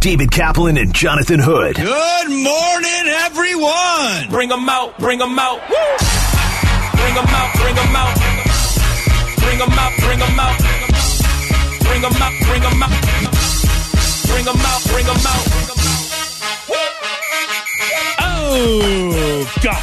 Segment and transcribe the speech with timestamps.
[0.00, 1.74] David Kaplan and Jonathan Hood.
[1.74, 4.30] Good morning, everyone.
[4.30, 5.58] Bring them out, bring them out.
[5.68, 5.76] Woo!
[6.94, 8.14] Bring them out, bring them out.
[9.42, 10.58] Bring them out, bring them out.
[11.82, 12.94] Bring them out, bring them out.
[14.30, 15.44] Bring them out, bring them out.
[18.20, 19.82] Oh, God.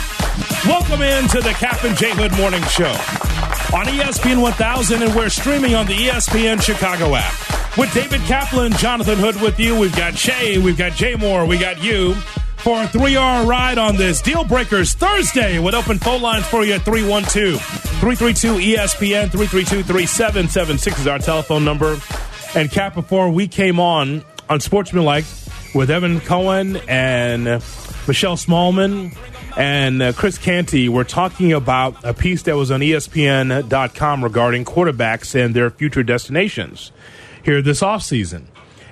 [0.66, 3.35] Welcome into the Cap and J Hood Morning Show
[3.74, 7.34] on ESPN 1000, and we're streaming on the ESPN Chicago app.
[7.78, 9.78] With David Kaplan, Jonathan Hood with you.
[9.78, 12.14] We've got Shay, we've got Jay Moore, we got you
[12.66, 16.66] for a three hour ride on this Deal Breakers Thursday with open phone lines for
[16.66, 22.00] you at 312 332 ESPN 332 3776 is our telephone number.
[22.56, 25.26] And Cap, before we came on on Sportsmanlike
[25.76, 27.46] with Evan Cohen and
[28.08, 29.16] Michelle Smallmon
[29.58, 35.34] and uh, Chris Canty, we're talking about a piece that was on ESPN.com regarding quarterbacks
[35.34, 36.92] and their future destinations
[37.44, 38.46] here this offseason.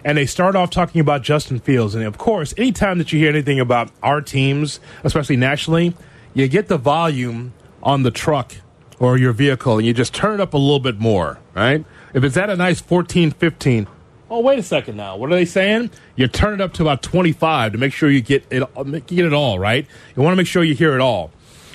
[0.05, 1.95] And they start off talking about Justin Fields.
[1.95, 5.95] And of course, anytime that you hear anything about our teams, especially nationally,
[6.33, 8.55] you get the volume on the truck
[8.99, 11.83] or your vehicle and you just turn it up a little bit more, right?
[12.13, 13.87] If it's at a nice 14, 15,
[14.29, 15.15] oh, wait a second now.
[15.17, 15.91] What are they saying?
[16.15, 18.63] You turn it up to about 25 to make sure you get it,
[19.07, 19.85] get it all, right?
[20.15, 21.31] You want to make sure you hear it all.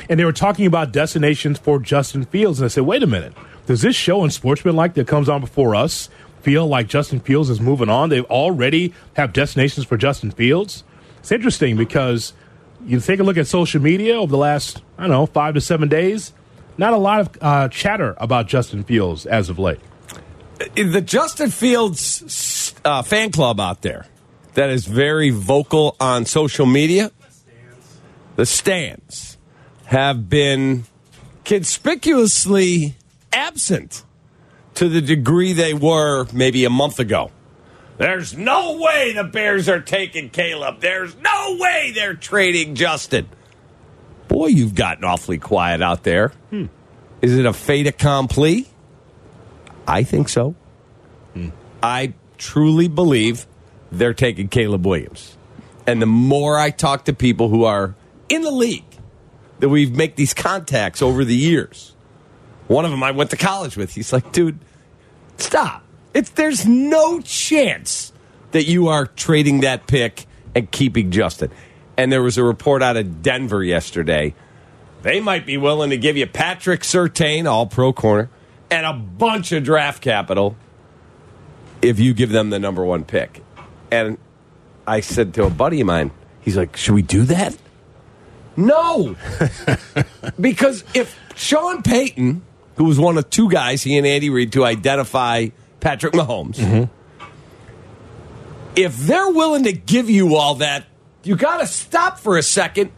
[0.08, 2.60] And they were talking about destinations for Justin Fields.
[2.60, 3.34] And I said, wait a minute.
[3.66, 6.08] Does this show Unsportsmanlike that comes on before us
[6.40, 8.08] feel like Justin Fields is moving on?
[8.08, 10.84] They already have destinations for Justin Fields.
[11.18, 12.32] It's interesting because
[12.86, 15.60] you take a look at social media over the last, I don't know, five to
[15.60, 16.32] seven days.
[16.78, 19.80] Not a lot of uh, chatter about Justin Fields as of late.
[20.74, 24.06] The Justin Fields uh, fan club out there
[24.54, 27.12] that is very vocal on social media,
[28.36, 29.38] the stands
[29.84, 30.84] have been
[31.44, 32.96] conspicuously
[33.32, 34.04] absent
[34.74, 37.30] to the degree they were maybe a month ago.
[37.96, 40.80] There's no way the Bears are taking Caleb.
[40.80, 43.28] There's no way they're trading Justin.
[44.28, 46.32] Boy, you've gotten awfully quiet out there.
[47.22, 48.68] Is it a fait accompli?
[49.88, 50.54] I think so.
[51.82, 53.46] I truly believe
[53.90, 55.36] they're taking Caleb Williams.
[55.86, 57.94] And the more I talk to people who are
[58.28, 58.84] in the league,
[59.60, 61.94] that we've make these contacts over the years.
[62.68, 63.94] One of them I went to college with.
[63.94, 64.58] He's like, dude,
[65.36, 65.82] stop.
[66.14, 68.12] It's there's no chance
[68.52, 71.50] that you are trading that pick and keeping Justin.
[71.96, 74.34] And there was a report out of Denver yesterday.
[75.02, 78.30] They might be willing to give you Patrick Surtain, all pro corner,
[78.70, 80.56] and a bunch of draft capital
[81.82, 83.42] if you give them the number one pick.
[83.90, 84.18] And
[84.86, 87.56] I said to a buddy of mine, he's like, Should we do that?
[88.56, 89.16] No.
[90.40, 92.42] because if Sean Payton,
[92.76, 95.48] who was one of two guys, he and Andy Reid, to identify
[95.80, 96.92] Patrick Mahomes, mm-hmm.
[98.74, 100.86] if they're willing to give you all that,
[101.22, 102.90] you got to stop for a second,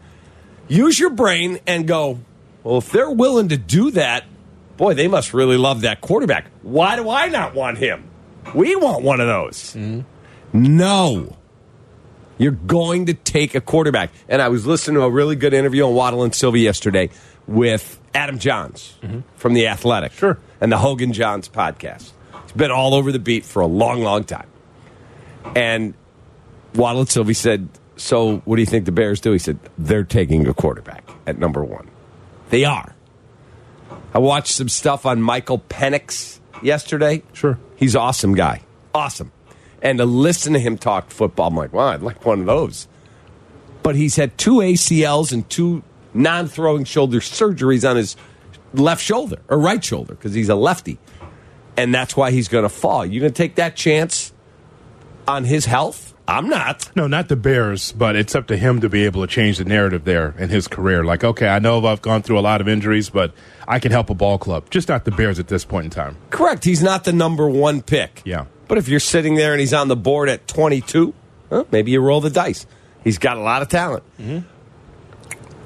[0.68, 2.20] use your brain, and go,
[2.62, 4.24] well, if they're willing to do that,
[4.80, 6.46] boy, they must really love that quarterback.
[6.62, 8.08] Why do I not want him?
[8.54, 9.76] We want one of those.
[10.54, 11.36] No.
[12.38, 14.10] You're going to take a quarterback.
[14.26, 17.10] And I was listening to a really good interview on Waddle and Silvy yesterday
[17.46, 18.94] with Adam Jahns
[19.36, 20.12] from The Athletic.
[20.12, 20.38] Sure.
[20.62, 22.12] And the Hoge and Jahns podcast.
[22.44, 24.48] He's been all over the beat for a long, long time.
[25.54, 25.92] And
[26.74, 29.32] Waddle and Silvy said, So what do you think the Bears do?
[29.32, 31.88] He said, They're taking a quarterback at number one.
[32.48, 32.94] They are.
[34.12, 37.22] I watched some stuff on Michael Penix yesterday.
[37.32, 37.58] Sure.
[37.76, 38.62] He's an awesome guy.
[38.94, 39.32] Awesome.
[39.82, 42.88] And to listen to him talk football, I'm like, wow, I'd like one of those.
[43.82, 45.82] But he's had two ACLs and two
[46.12, 48.16] non throwing shoulder surgeries on his
[48.74, 50.98] left shoulder or right shoulder because he's a lefty.
[51.76, 53.06] And that's why he's going to fall.
[53.06, 54.32] You're going to take that chance
[55.26, 56.09] on his health?
[56.30, 56.88] I'm not.
[56.94, 59.64] No, not the Bears, but it's up to him to be able to change the
[59.64, 61.04] narrative there in his career.
[61.04, 63.34] Like, okay, I know I've gone through a lot of injuries, but
[63.66, 64.70] I can help a ball club.
[64.70, 66.16] Just not the Bears at this point in time.
[66.30, 66.64] Correct.
[66.64, 68.22] He's not the number one pick.
[68.24, 68.44] Yeah.
[68.68, 71.12] But if you're sitting there and he's on the board at 22,
[71.50, 72.64] well, maybe you roll the dice.
[73.02, 74.04] He's got a lot of talent.
[74.20, 74.46] Mm-hmm.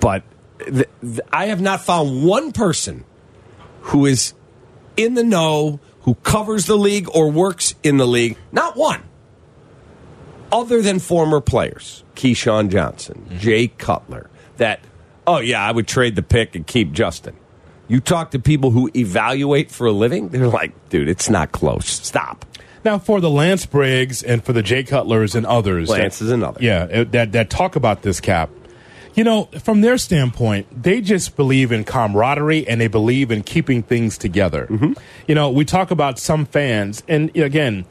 [0.01, 0.23] But
[0.61, 3.05] th- th- I have not found one person
[3.83, 4.33] who is
[4.97, 9.03] in the know, who covers the league or works in the league, not one,
[10.55, 14.81] other than former players, Keyshawn Johnson, Jay Cutler, that
[15.27, 17.37] Oh, yeah, I would trade the pick and keep Justin.
[17.89, 21.87] You talk to people who evaluate for a living, they're like, dude, it's not close.
[21.87, 22.45] Stop.
[22.85, 26.31] Now, for the Lance Briggs and for the Jay Cutlers and others, Lance that, is
[26.31, 26.59] another.
[26.63, 28.51] Yeah, uh, that that talk about this cap.
[29.15, 33.83] You know, from their standpoint, they just believe in camaraderie and they believe in keeping
[33.83, 34.69] things together.
[35.29, 37.87] You know, we talk about some fans, and again,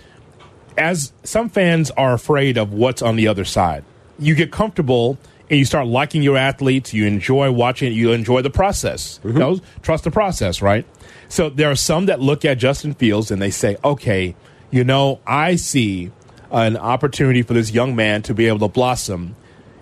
[0.77, 3.83] as some fans are afraid of what's on the other side,
[4.19, 5.17] you get comfortable
[5.49, 6.93] and you start liking your athletes.
[6.93, 7.95] You enjoy watching it.
[7.95, 9.19] You enjoy the process.
[9.19, 9.27] Mm-hmm.
[9.29, 10.85] You know, trust the process, right?
[11.29, 14.35] So there are some that look at Justin Fields and they say, okay,
[14.71, 16.11] you know, I see
[16.51, 19.35] an opportunity for this young man to be able to blossom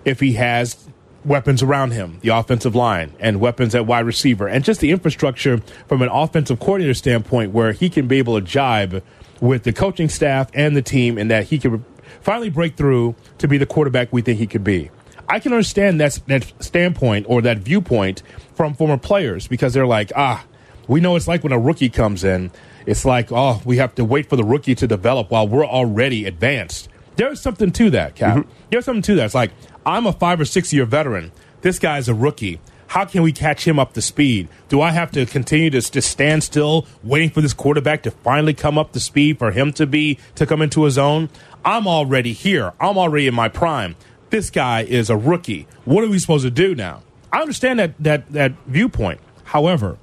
[0.04, 0.76] if he has
[1.24, 5.58] weapons around him, the offensive line, and weapons at wide receiver, and just the infrastructure
[5.86, 9.02] from an offensive coordinator standpoint where he can be able to jibe
[9.42, 11.84] with the coaching staff and the team, and that he can
[12.20, 14.90] finally break through to be the quarterback we think he could be.
[15.28, 18.22] I can understand that, that standpoint or that viewpoint
[18.54, 20.44] from former players because they're like, ah,
[20.86, 22.52] we know it's like when a rookie comes in.
[22.86, 26.24] It's like, oh, we have to wait for the rookie to develop while we're already
[26.24, 26.88] advanced.
[27.16, 28.46] There's something to that, Cap.
[28.70, 29.26] There's something to that.
[29.26, 29.52] It's like,
[29.84, 31.32] I'm a five or six year veteran.
[31.62, 32.60] This guy's a rookie.
[32.92, 34.48] How can we catch him up to speed?
[34.68, 38.52] Do I have to continue to just stand still, waiting for this quarterback to finally
[38.52, 41.30] come up to speed for him to be to come into his own?
[41.64, 42.74] I'm already here.
[42.78, 43.96] I'm already in my prime.
[44.28, 45.66] This guy is a rookie.
[45.86, 47.02] What are we supposed to do now?
[47.32, 49.20] I understand that that that viewpoint.
[49.44, 49.96] However,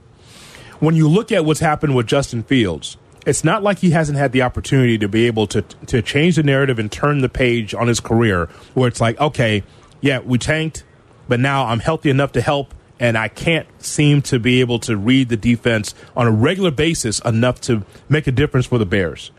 [0.79, 4.31] when you look at what's happened with Justin Fields, it's not like he hasn't had
[4.31, 7.87] the opportunity to be able to to change the narrative and turn the page on
[7.87, 9.61] his career where it's like, okay,
[10.01, 10.85] yeah, we tanked,
[11.27, 14.97] but now I'm healthy enough to help and I can't seem to be able to
[14.97, 19.31] read the defense on a regular basis enough to make a difference for the Bears.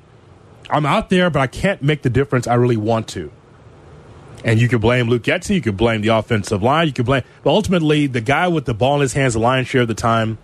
[0.70, 3.30] I'm out there, but I can't make the difference I really want to.
[4.44, 7.22] And you could blame Luke Getsy, you could blame the offensive line, you could blame,
[7.42, 9.94] but ultimately, the guy with the ball in his hands, the lion's share of the
[9.94, 10.38] time,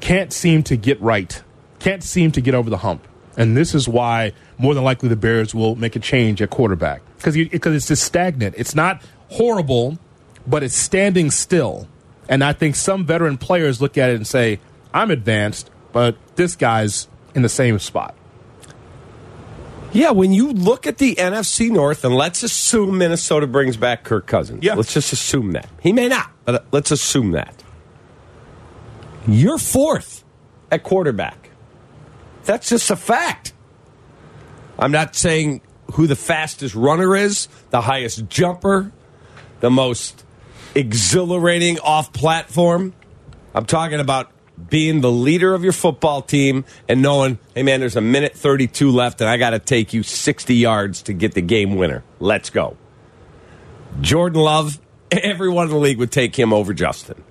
[0.00, 1.42] can't seem to get right,
[1.80, 3.08] can't seem to get over the hump.
[3.36, 7.02] And this is why more than likely the Bears will make a change at quarterback
[7.16, 8.54] because because it's just stagnant.
[8.56, 9.98] It's not horrible,
[10.46, 11.88] but it's standing still.
[12.28, 14.60] And I think some veteran players look at it and say,
[14.92, 18.14] "I'm advanced, but this guy's in the same spot."
[19.92, 24.26] Yeah, when you look at the NFC North, and let's assume Minnesota brings back Kirk
[24.26, 24.64] Cousins.
[24.64, 24.74] Yeah.
[24.74, 25.68] Let's just assume that.
[25.80, 27.62] He may not, but let's assume that.
[29.28, 30.24] You're fourth
[30.72, 31.50] at quarterback.
[32.44, 33.52] That's just a fact.
[34.78, 35.60] I'm not saying
[35.92, 38.90] who the fastest runner is, the highest jumper,
[39.60, 40.23] the most
[40.74, 42.94] exhilarating off platform.
[43.54, 44.30] I'm talking about
[44.68, 48.90] being the leader of your football team and knowing, hey man, there's a minute 32
[48.90, 52.04] left and I got to take you 60 yards to get the game winner.
[52.20, 52.76] Let's go.
[54.00, 54.80] Jordan Love,
[55.10, 57.22] everyone in the league would take him over Justin.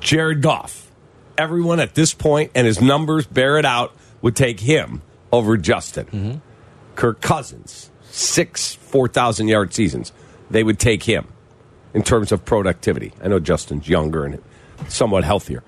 [0.00, 0.90] Jared Goff,
[1.36, 6.06] everyone at this point, and his numbers bear it out, would take him over Justin.
[6.06, 6.38] Mm-hmm.
[6.94, 10.12] Kirk Cousins, six 4,000 yard seasons,
[10.50, 11.26] they would take him
[11.94, 13.12] in terms of productivity.
[13.22, 14.42] I know Justin's younger and
[14.88, 15.62] somewhat healthier.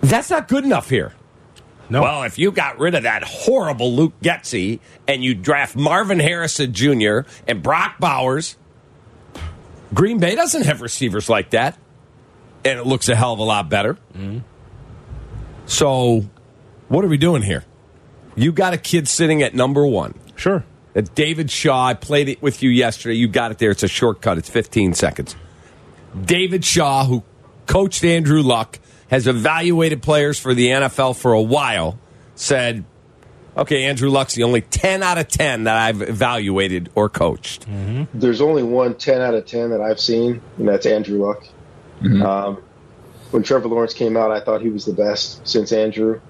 [0.00, 1.12] That's not good enough here.
[1.88, 2.02] No.
[2.02, 6.72] Well, if you got rid of that horrible Luke Getsy and you draft Marvin Harrison
[6.72, 7.20] Jr.
[7.46, 8.56] and Brock Bowers,
[9.94, 11.78] Green Bay doesn't have receivers like that,
[12.64, 13.94] and it looks a hell of a lot better.
[14.14, 14.38] Mm-hmm.
[15.66, 16.24] So,
[16.88, 17.64] what are we doing here?
[18.34, 20.14] You got a kid sitting at number one.
[20.34, 20.64] Sure.
[20.96, 23.16] Uh, David Shaw, I played it with you yesterday.
[23.16, 23.70] You got it there.
[23.70, 24.38] It's a shortcut.
[24.38, 25.36] It's 15 seconds.
[26.24, 27.22] David Shaw, who
[27.66, 28.78] coached Andrew Luck,
[29.10, 31.98] has evaluated players for the NFL for a while,
[32.34, 32.84] said,
[33.56, 37.66] okay, Andrew Luck's the only 10 out of 10 that I've evaluated or coached.
[38.14, 41.46] There's only one 10 out of 10 that I've seen, and that's Andrew Luck.
[42.22, 42.62] Um,
[43.30, 46.20] when Trevor Lawrence came out, I thought he was the best since Andrew.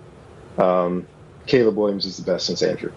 [0.59, 1.07] Um,
[1.47, 2.93] Caleb Williams is the best since Andrew.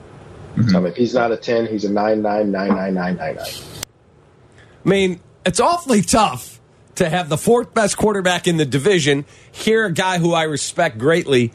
[0.75, 3.37] Um, if he's not a 10, he's a 9, 9, 9, 9, 9, 9, 9.
[3.37, 6.59] I mean, it's awfully tough
[6.95, 10.97] to have the fourth best quarterback in the division, hear a guy who I respect
[10.97, 11.53] greatly,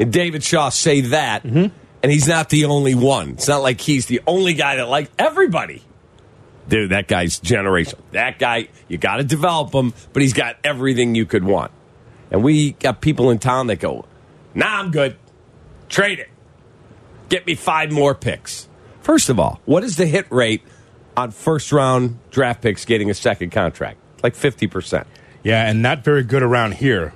[0.00, 3.30] and David Shaw say that, and he's not the only one.
[3.30, 5.84] It's not like he's the only guy that likes everybody.
[6.68, 8.00] Dude, that guy's generational.
[8.12, 11.70] That guy, you got to develop him, but he's got everything you could want.
[12.30, 14.06] And we got people in town that go,
[14.54, 15.16] nah, I'm good.
[15.88, 16.29] Trade it.
[17.30, 18.68] Get me five more picks.
[19.00, 20.62] First of all, what is the hit rate
[21.16, 23.98] on first round draft picks getting a second contract?
[24.22, 25.06] Like 50%.
[25.42, 27.14] Yeah, and not very good around here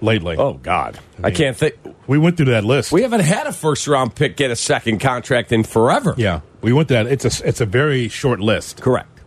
[0.00, 0.36] lately.
[0.38, 0.98] Oh, God.
[1.22, 1.74] I can't think.
[2.06, 2.92] We went through that list.
[2.92, 6.14] We haven't had a first round pick get a second contract in forever.
[6.16, 7.06] yeah, we went through that.
[7.08, 8.80] It's a it's a very short list.
[8.80, 9.20] Correct.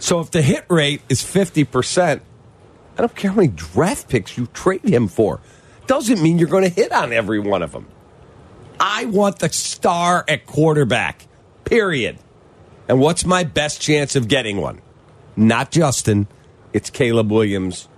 [0.00, 2.20] So if the hit rate is 50%,
[2.98, 5.40] I don't care how many draft picks you trade him for.
[5.86, 7.86] Doesn't mean you're going to hit on every one of them.
[8.84, 11.28] I want the star at quarterback,
[11.64, 12.18] period.
[12.88, 14.82] And what's my best chance of getting one?
[15.36, 16.26] Not Justin,
[16.72, 17.88] it's Caleb Williams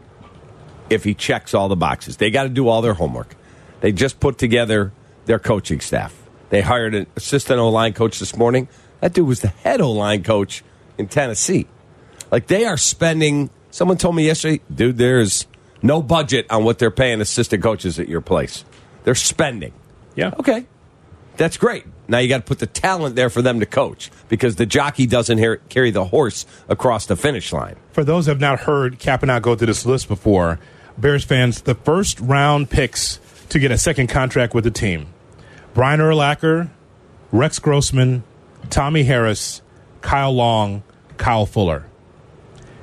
[0.91, 2.19] if he checks all the boxes.
[2.19, 3.35] They got to do all their homework.
[3.81, 4.93] They just put together
[5.25, 6.15] their coaching staff.
[6.51, 8.69] They hired an assistant O line coach this morning.
[9.01, 10.63] That dude was the head O line coach
[10.99, 11.67] in Tennessee.
[12.31, 13.49] Like they are spending.
[13.71, 15.47] Someone told me yesterday, dude, there's
[15.81, 18.67] no budget on what they're paying assistant coaches at your place.
[19.05, 19.73] They're spending.
[20.15, 20.35] Yeah.
[20.39, 20.67] Okay.
[21.37, 21.85] That's great.
[22.07, 25.07] Now you got to put the talent there for them to coach because the jockey
[25.07, 27.77] doesn't hear, carry the horse across the finish line.
[27.93, 30.61] For those who have not heard Cap and I go through this list before,
[30.97, 35.07] Bears fans, the first round picks to get a second contract with the team
[35.73, 36.71] Brian Urlacher,
[37.33, 38.23] Rex Grossman,
[38.71, 39.61] Tommie Harris,
[40.03, 40.83] Kyle Long,
[41.17, 41.87] Kyle Fuller.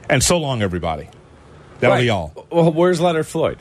[0.09, 1.07] And so long, everybody.
[1.79, 2.47] That'll be all.
[2.51, 3.59] Well, where's Leonard Floyd?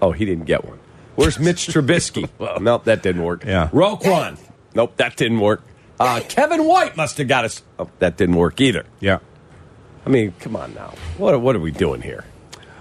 [0.00, 0.78] Oh, he didn't get one.
[1.16, 2.28] Where's Mitch Trubisky?
[2.38, 3.44] well, nope, that didn't work.
[3.44, 3.68] Yeah.
[3.72, 4.38] Roquan.
[4.74, 5.62] Nope, that didn't work.
[6.00, 7.62] Uh, Kevin White must have got us.
[7.78, 8.84] Oh, that didn't work either.
[9.00, 9.18] Yeah.
[10.04, 10.92] I mean, come on now.
[11.18, 12.24] What, what are we doing here?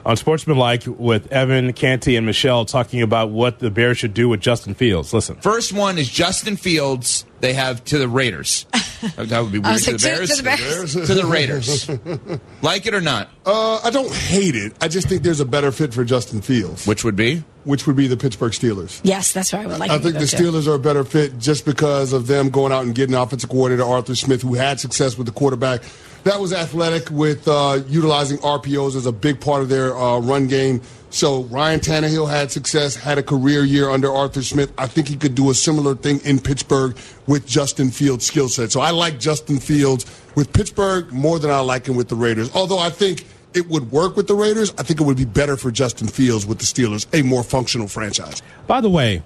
[0.05, 4.41] On Sportsmanlike with Evan, Canty, and Michelle talking about what the Bears should do with
[4.41, 5.13] Justin Fields.
[5.13, 5.37] Listen.
[5.37, 7.25] First one is Justin Fields.
[7.39, 8.65] They have to the Raiders.
[9.17, 9.65] That would be weird.
[9.65, 10.29] I was to, the to- Bears?
[10.29, 10.93] to the Bears.
[10.93, 11.89] to the Raiders.
[12.61, 13.29] like it or not?
[13.45, 14.77] Uh, I don't hate it.
[14.79, 17.43] I just think there's a better fit for Justin Fields, Which would be?
[17.65, 19.01] which would be the Pittsburgh Steelers.
[19.03, 20.37] Yes, that's where I would like I him to think go the to.
[20.37, 23.83] Steelers are a better fit just because of them going out and getting offensive coordinator
[23.85, 25.81] Arthur Smith, who had success with the quarterback.
[26.23, 30.47] That was athletic with uh, utilizing RPOs as a big part of their uh, run
[30.47, 30.81] game.
[31.09, 34.71] So Ryan Tannehill had success, had a career year under Arthur Smith.
[34.77, 38.71] I think he could do a similar thing in Pittsburgh with Justin Fields' skill set.
[38.71, 42.49] So I like Justin Fields with Pittsburgh more than I like him with the Raiders.
[42.55, 45.57] Although I think it would work with the Raiders, I think it would be better
[45.57, 48.41] for Justin Fields with the Steelers, a more functional franchise.
[48.65, 49.21] By the way,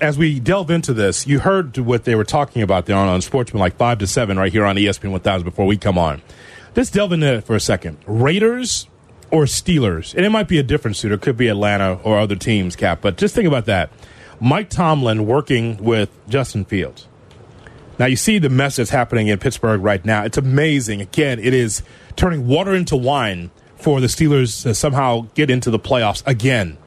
[0.00, 3.20] as we delve into this, you heard what they were talking about there on, on
[3.20, 6.22] Sportsman like 5 to 7 right here on ESPN 1000 before we come on.
[6.76, 7.98] Let's delve into it for a second.
[8.06, 8.86] Raiders
[9.30, 10.14] or Steelers?
[10.14, 11.12] And it might be a different suit.
[11.12, 13.00] It could be Atlanta or other teams, Cap.
[13.00, 13.90] But just think about that.
[14.40, 17.06] Mike Tomlin working with Justin Fields.
[17.98, 20.22] Now, you see the mess that's happening in Pittsburgh right now.
[20.22, 21.00] It's amazing.
[21.00, 21.82] Again, it is
[22.14, 26.78] turning water into wine for the Steelers to somehow get into the playoffs again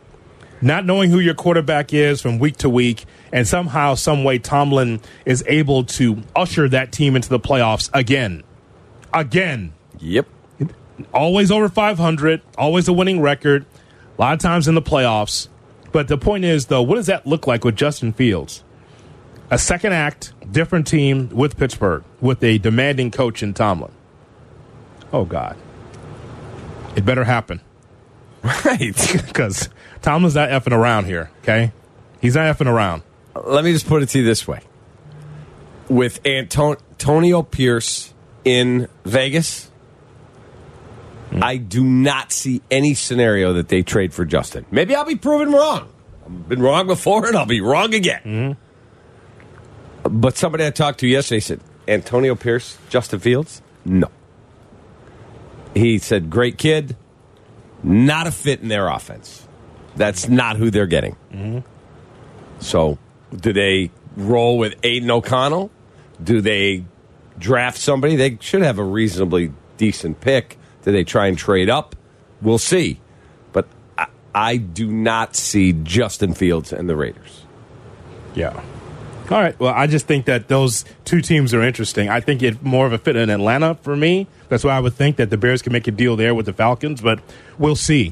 [0.61, 5.01] not knowing who your quarterback is from week to week, and somehow, some way, Tomlin
[5.25, 8.43] is able to usher that team into the playoffs again.
[9.13, 9.73] Again.
[9.99, 10.27] Yep.
[11.13, 13.65] Always over 500, always a winning record,
[14.17, 15.47] a lot of times in the playoffs.
[15.91, 18.63] But the point is, though, what does that look like with Justin Fields?
[19.49, 23.91] A second act, different team with Pittsburgh, with a demanding coach in Tomlin.
[25.11, 25.57] Oh, God.
[26.95, 27.61] It better happen
[28.65, 28.95] Right.
[29.27, 29.69] because
[30.01, 31.29] Tomlin's not effing around here.
[31.43, 31.71] Okay,
[32.21, 33.03] he's not effing around.
[33.35, 34.61] Let me just put it to you this way.
[35.89, 39.69] With Anton- Antonio Pierce in Vegas,
[41.29, 41.43] hmm.
[41.43, 44.65] I do not see any scenario that they trade for Justin.
[44.71, 45.89] Maybe I'll be proven wrong.
[46.25, 48.21] I've been wrong before and I'll be wrong again.
[48.23, 50.19] Mm-hmm.
[50.19, 53.61] But somebody I talked to yesterday said, Antonio Pierce, Justin Fields?
[53.85, 54.09] No.
[55.73, 56.95] He said, great kid,
[57.83, 59.47] not a fit in their offense.
[59.95, 61.15] That's not who they're getting.
[61.33, 61.59] Mm-hmm.
[62.59, 62.97] So,
[63.35, 65.71] do they roll with Aidan O'Connell?
[66.23, 66.85] Do they
[67.37, 68.15] draft somebody?
[68.15, 70.57] They should have a reasonably decent pick.
[70.83, 71.95] Do they try and trade up?
[72.41, 72.99] We'll see.
[73.51, 77.45] But I, I do not see Justin Fields and the Raiders.
[78.35, 78.61] Yeah.
[79.31, 79.57] All right.
[79.61, 82.09] Well, I just think that those two teams are interesting.
[82.09, 84.27] I think it's more of a fit in Atlanta for me.
[84.49, 86.53] That's why I would think that the Bears can make a deal there with the
[86.53, 87.21] Falcons, but
[87.57, 88.11] we'll see.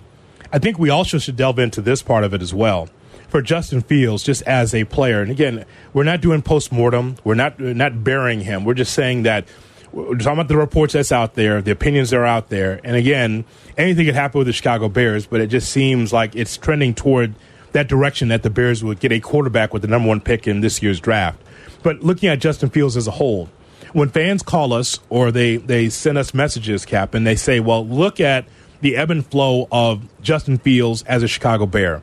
[0.54, 2.88] I think we also should delve into this part of it as well.
[3.28, 7.18] For Justin Fields, just as a player, and again, we're not doing post mortem.
[7.26, 8.64] We're not we're not burying him.
[8.64, 9.46] We're just saying that
[9.92, 12.96] we're talking about the reports that's out there, the opinions that are out there, and
[12.96, 13.44] again,
[13.78, 17.36] anything could happen with the Chicago Bears, but it just seems like it's trending toward
[17.72, 20.62] that direction that the Bears would get a quarterback with the number one pick in
[20.62, 21.42] this year's draft.
[21.84, 23.50] But looking at Justin Fields as a whole,
[23.94, 27.86] when fans call us or they, they send us messages, Cap, and they say, well,
[27.86, 28.46] look at
[28.82, 32.02] the ebb and flow of Justin Fields as a Chicago Bear,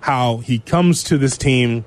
[0.00, 1.84] how he comes to this team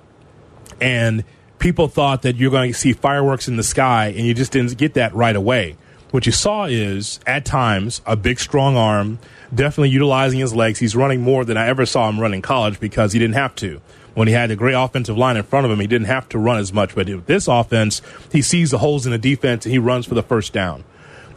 [0.79, 1.24] and
[1.60, 4.77] people thought that you're going to see fireworks in the sky and you just didn't
[4.77, 5.75] get that right away.
[6.12, 9.20] What you saw is, at times, a big, strong arm,
[9.54, 10.80] definitely utilizing his legs.
[10.80, 13.56] He's running more than I ever saw him run in college because he didn't have
[13.56, 13.82] to.
[14.14, 16.40] When he had a great offensive line in front of him, he didn't have to
[16.40, 16.96] run as much.
[16.96, 20.16] But with this offense, he sees the holes in the defense and he runs for
[20.16, 20.86] the first down.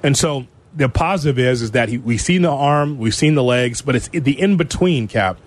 [0.03, 3.43] And so the positive is is that he, we've seen the arm, we've seen the
[3.43, 5.39] legs, but it's the in between cap.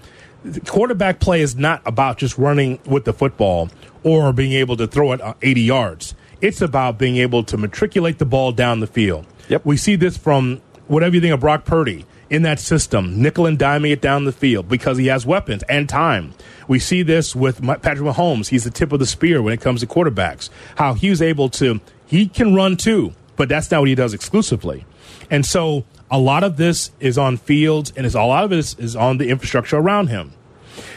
[0.44, 3.70] The quarterback play is not about just running with the football
[4.04, 6.16] or being able to throw it uh, 80 yards.
[6.44, 9.26] It's about being able to matriculate the ball down the field.
[9.48, 9.66] Yep.
[9.66, 13.58] We see this from whatever you think of Brock Purdy in that system, nickel and
[13.58, 16.34] diming it down the field because he has weapons and time.
[16.68, 18.50] We see this with Patrick Mahomes.
[18.50, 20.50] He's the tip of the spear when it comes to quarterbacks.
[20.76, 24.14] How he was able to, he can run too, but that's not what he does
[24.14, 24.86] exclusively.
[25.32, 28.60] And so a lot of this is on fields, and it's, a lot of it
[28.78, 30.34] is on the infrastructure around him.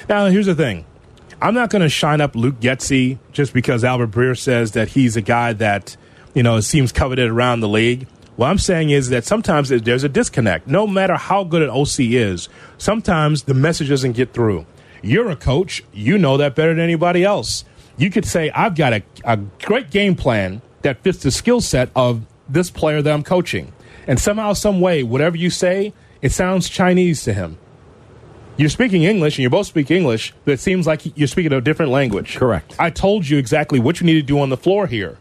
[0.08, 0.86] Now, here's the thing.
[1.40, 5.16] I'm not going to shine up Luke Getsy just because Albert Breer says that he's
[5.16, 5.96] a guy that,
[6.34, 8.06] you know, seems coveted around the league.
[8.36, 10.66] What I'm saying is that sometimes there's a disconnect.
[10.66, 14.64] No matter how good an OC is, sometimes the message doesn't get through.
[15.02, 15.84] You're a coach.
[15.92, 17.64] You know that better than anybody else.
[17.98, 21.90] You could say, I've got a, a great game plan that fits the skill set
[21.94, 23.72] of this player that I'm coaching.
[24.06, 27.58] And somehow, some way, whatever you say, it sounds Chinese to him.
[28.58, 31.60] You're speaking English and you both speak English, but it seems like you're speaking a
[31.60, 32.36] different language.
[32.36, 32.74] Correct.
[32.78, 35.18] I told you exactly what you need to do on the floor here.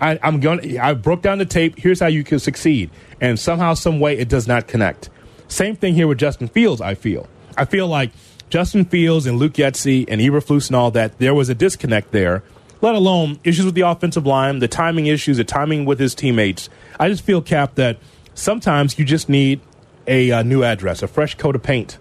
[0.00, 0.78] I, I'm going.
[0.78, 1.78] I broke down the tape.
[1.78, 2.90] Here's how you can succeed,
[3.20, 5.08] and somehow, some way, it does not connect.
[5.46, 6.80] Same thing here with Justin Fields.
[6.80, 7.28] I feel.
[7.56, 8.10] I feel like
[8.50, 11.18] Justin Fields and Luke Getsy and Eberflus and all that.
[11.18, 12.42] There was a disconnect there.
[12.80, 16.68] Let alone issues with the offensive line, the timing issues, the timing with his teammates.
[16.98, 17.98] I just feel, Cap, that
[18.34, 19.60] sometimes you just need
[20.06, 21.98] a, uh new address, a fresh coat of paint.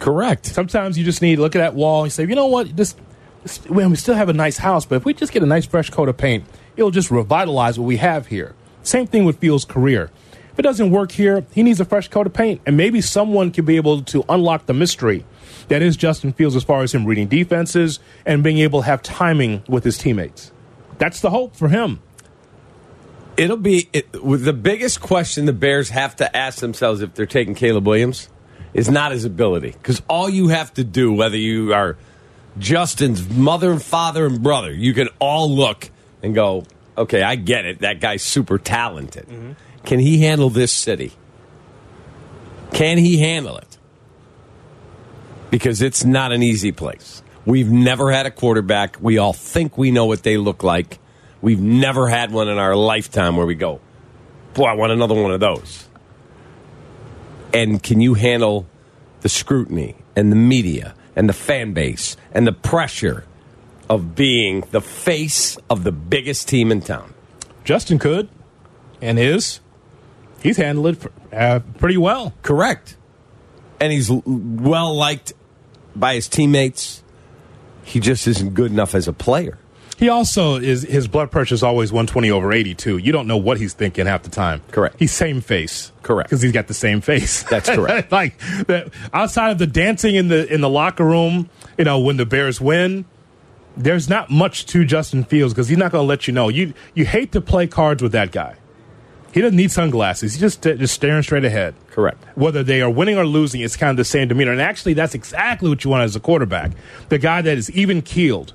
[0.00, 0.46] Correct.
[0.46, 2.94] Sometimes you just need to look at that wall and say, you know what, this,
[3.42, 5.66] this well, we still have a nice house, but if we just get a nice
[5.66, 6.44] fresh coat of paint,
[6.76, 8.54] it'll just revitalize what we have here.
[8.82, 10.10] Same thing with Fields' career.
[10.52, 13.50] If it doesn't work here, he needs a fresh coat of paint, and maybe someone
[13.50, 15.24] can be able to unlock the mystery
[15.68, 19.02] that is Justin Fields as far as him reading defenses and being able to have
[19.02, 20.52] timing with his teammates.
[20.98, 22.00] That's the hope for him.
[23.36, 27.54] It'll be it, the biggest question the Bears have to ask themselves if they're taking
[27.54, 28.30] Caleb Williams
[28.76, 29.70] is not his ability.
[29.70, 31.96] Because all you have to do, whether you are
[32.58, 35.90] Justin's mother and father and brother, you can all look
[36.22, 36.64] and go,
[36.96, 37.80] okay, I get it.
[37.80, 39.26] That guy's super talented.
[39.26, 39.52] Mm-hmm.
[39.84, 41.12] Can he handle this city?
[42.72, 43.78] Can he handle it?
[45.50, 47.22] Because it's not an easy place.
[47.46, 48.98] We've never had a quarterback.
[49.00, 50.98] We all think we know what they look like.
[51.40, 53.80] We've never had one in our lifetime where we go,
[54.52, 55.88] boy, I want another one of those.
[57.56, 58.66] And can you handle
[59.22, 63.24] the scrutiny and the media and the fan base and the pressure
[63.88, 67.14] of being the face of the biggest team in town?
[67.64, 68.28] Justin could
[69.00, 69.60] and is.
[70.42, 72.34] He's handled it uh, pretty well.
[72.42, 72.98] Correct.
[73.80, 75.32] And he's well liked
[75.94, 77.02] by his teammates.
[77.84, 79.56] He just isn't good enough as a player.
[79.96, 82.98] He also is his blood pressure is always 120 over 82.
[82.98, 84.62] You don't know what he's thinking half the time.
[84.70, 84.96] Correct.
[84.98, 85.90] He's same face.
[86.02, 86.28] Correct.
[86.28, 87.42] Because he's got the same face.
[87.44, 88.12] That's correct.
[88.12, 92.18] like the, outside of the dancing in the in the locker room, you know, when
[92.18, 93.06] the Bears win,
[93.76, 96.48] there's not much to Justin Fields because he's not going to let you know.
[96.48, 98.56] You you hate to play cards with that guy.
[99.32, 100.34] He doesn't need sunglasses.
[100.34, 101.74] He's just just staring straight ahead.
[101.90, 102.22] Correct.
[102.36, 104.52] Whether they are winning or losing, it's kind of the same demeanor.
[104.52, 106.72] And actually, that's exactly what you want as a quarterback.
[107.08, 108.52] The guy that is even keeled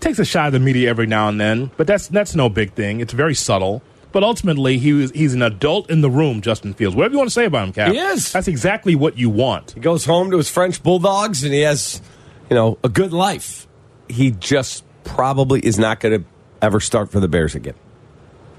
[0.00, 2.72] takes a shot at the media every now and then, but that's that's no big
[2.72, 3.00] thing.
[3.00, 3.82] It's very subtle.
[4.10, 6.96] But ultimately, he was, he's an adult in the room, Justin Fields.
[6.96, 7.92] Whatever you want to say about him, Cap.
[7.92, 8.32] He is.
[8.32, 9.72] That's exactly what you want.
[9.72, 12.00] He goes home to his French bulldogs and he has,
[12.48, 13.66] you know, a good life.
[14.08, 16.28] He just probably is not going to
[16.62, 17.74] ever start for the Bears again.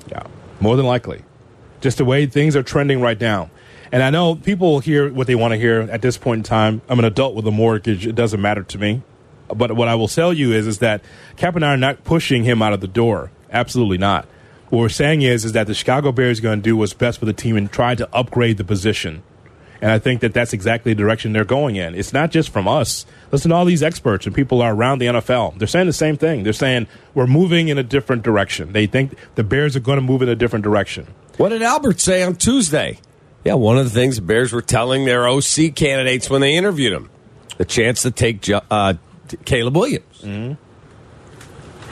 [0.08, 0.24] Yeah,
[0.60, 1.24] more than likely.
[1.82, 3.50] Just the way things are trending right now.
[3.92, 6.82] And I know people hear what they want to hear at this point in time.
[6.88, 8.06] I'm an adult with a mortgage.
[8.06, 9.02] It doesn't matter to me.
[9.56, 11.02] But what I will tell you is, is that
[11.38, 13.32] Cap and I are not pushing him out of the door.
[13.52, 14.26] Absolutely not.
[14.70, 17.20] What we're saying is, is that the Chicago Bears are going to do what's best
[17.20, 19.24] for the team and try to upgrade the position.
[19.82, 21.96] And I think that that's exactly the direction they're going in.
[21.96, 23.06] It's not just from us.
[23.32, 25.58] Listen to all these experts and people are around the NFL.
[25.58, 26.44] They're saying the same thing.
[26.44, 28.74] They're saying we're moving in a different direction.
[28.74, 31.08] They think the Bears are going to move in a different direction.
[31.38, 33.00] What did Albert say on Tuesday?
[33.46, 36.92] Yeah, one of the things the Bears were telling their OC candidates when they interviewed
[36.92, 37.10] him
[37.58, 38.96] the chance to take Ju- uh,
[39.46, 40.58] Caleb Williams.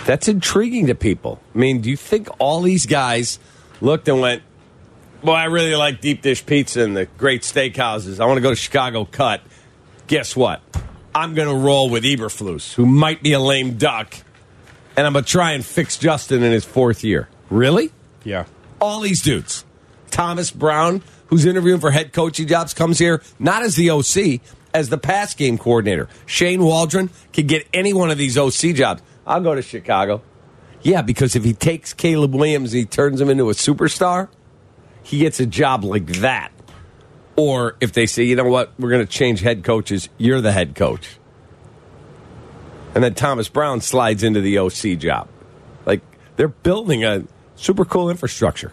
[0.05, 1.41] That's intriguing to people.
[1.53, 3.39] I mean, do you think all these guys
[3.81, 4.43] looked and went,
[5.23, 8.19] Boy, I really like deep dish pizza and the great steakhouses.
[8.19, 9.41] I want to go to Chicago Cut.
[10.05, 10.61] Guess what?
[11.13, 14.15] I'm going to roll with Eberflus, who might be a lame duck,
[14.95, 17.27] and I'm going to try and fix Justin in his fourth year.
[17.49, 17.91] Really?
[18.23, 18.45] Yeah.
[18.79, 19.65] all these dudes.
[20.11, 24.39] Thomas Brown, who's interviewing for head coaching jobs, comes here not as the OC,
[24.73, 26.07] as the pass game coordinator.
[26.25, 29.01] Shane Waldron can get any one of these OC jobs.
[29.25, 30.21] I'll go to Chicago.
[30.81, 34.29] Yeah, because if he takes Caleb Williams and he turns him into a superstar,
[35.03, 36.51] he gets a job like that.
[37.35, 40.51] Or if they say, you know what, we're going to change head coaches, you're the
[40.51, 41.17] head coach.
[42.95, 45.27] And then Thomas Brown slides into the OC job.
[45.85, 46.01] Like
[46.35, 47.25] they're building a
[47.55, 48.71] super cool infrastructure.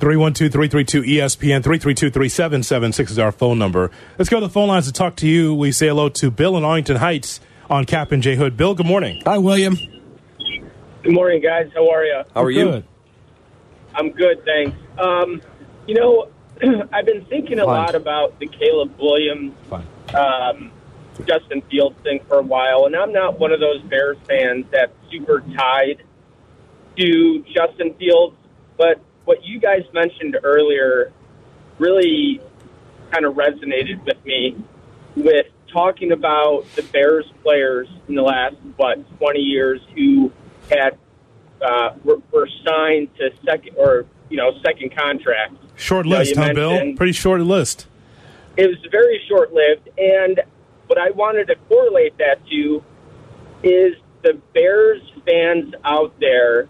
[0.00, 3.90] 312 332 ESPN 332 3776 is our phone number.
[4.18, 5.54] Let's go to the phone lines to talk to you.
[5.54, 8.56] We say hello to Bill in Arlington Heights on Cap and J Hood.
[8.56, 9.22] Bill, good morning.
[9.26, 9.76] Hi, William.
[11.02, 11.70] Good morning, guys.
[11.74, 12.22] How are you?
[12.34, 12.64] How are you?
[12.64, 12.84] Good.
[13.94, 14.76] I'm good, thanks.
[14.98, 15.42] Um,
[15.86, 16.28] you know,
[16.92, 17.74] I've been thinking a Fine.
[17.74, 19.54] lot about the Caleb Williams,
[20.14, 20.72] um,
[21.26, 24.92] Justin Fields thing for a while, and I'm not one of those Bears fans that's
[25.10, 26.02] super tied
[26.96, 28.36] to Justin Fields.
[28.76, 31.12] But what you guys mentioned earlier
[31.78, 32.40] really
[33.12, 34.56] kind of resonated with me
[35.14, 40.32] with talking about the Bears players in the last what 20 years who
[40.68, 40.98] had
[41.64, 45.54] uh, were, were signed to second or you know second contract.
[45.76, 46.96] Short list, huh, Bill?
[46.96, 47.86] Pretty short list.
[48.56, 50.40] It was very short lived, and
[50.88, 52.82] what I wanted to correlate that to
[53.62, 56.68] is the Bears fans out there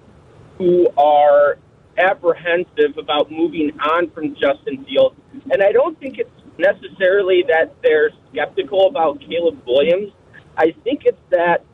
[0.58, 1.56] who are
[1.98, 5.16] apprehensive about moving on from Justin Fields.
[5.50, 10.12] And I don't think it's necessarily that they're skeptical about Caleb Williams.
[10.56, 11.64] I think it's that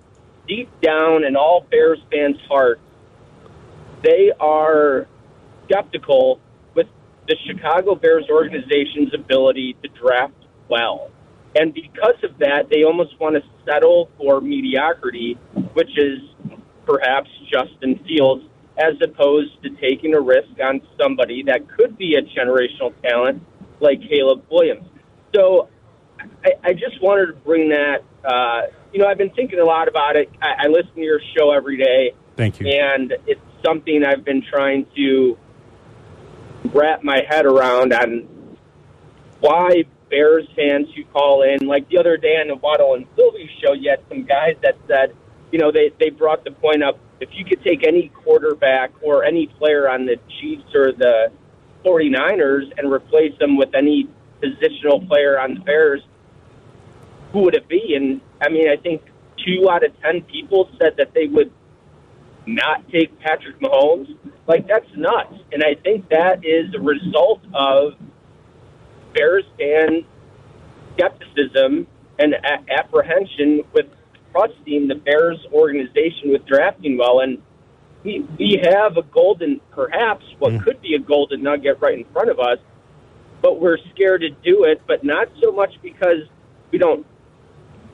[0.46, 2.80] deep down in all Bears fans' hearts,
[4.02, 5.06] they are
[5.64, 6.40] skeptical
[6.74, 6.86] with
[7.26, 10.34] the Chicago Bears organization's ability to draft
[10.68, 11.10] well.
[11.54, 15.38] And because of that, they almost want to settle for mediocrity,
[15.72, 16.18] which is
[16.84, 18.44] perhaps Justin Fields,
[18.78, 23.42] as opposed to taking a risk on somebody that could be a generational talent
[23.80, 24.86] like Caleb Williams.
[25.34, 25.68] So
[26.44, 28.02] I, I just wanted to bring that.
[28.24, 28.62] Uh,
[28.92, 30.30] you know, I've been thinking a lot about it.
[30.40, 32.66] I, I listen to your show every day, Thank you.
[32.68, 35.38] and it's something I've been trying to
[36.72, 38.28] wrap my head around on
[39.40, 43.50] why Bears fans who call in, like the other day on the Waddle and Silvy
[43.62, 45.14] show, you had some guys that said,
[45.52, 49.24] you know, they, they brought the point up if you could take any quarterback or
[49.24, 51.32] any player on the Chiefs or the
[51.84, 54.08] 49ers and replace them with any
[54.42, 56.02] positional player on the Bears,
[57.32, 57.94] who would it be?
[57.96, 59.02] And I mean, I think
[59.44, 61.52] two out of 10 people said that they would
[62.46, 64.16] not take Patrick Mahomes.
[64.46, 65.34] Like, that's nuts.
[65.52, 67.94] And I think that is a result of
[69.14, 70.04] Bears fan
[70.94, 71.86] skepticism
[72.18, 73.86] and a- apprehension with
[74.36, 77.20] trusting the Bears organization with drafting well.
[77.20, 77.38] And
[78.04, 80.58] we, we have a golden, perhaps what hmm.
[80.58, 82.58] could be a golden nugget right in front of us,
[83.42, 86.28] but we're scared to do it, but not so much because
[86.70, 87.06] we don't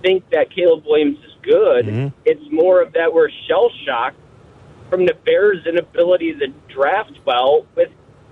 [0.03, 1.87] think that Caleb Williams is good.
[1.87, 2.09] Hmm.
[2.25, 4.17] It's more of that we're shell shocked
[4.91, 7.91] from the Bears' inability to draft well with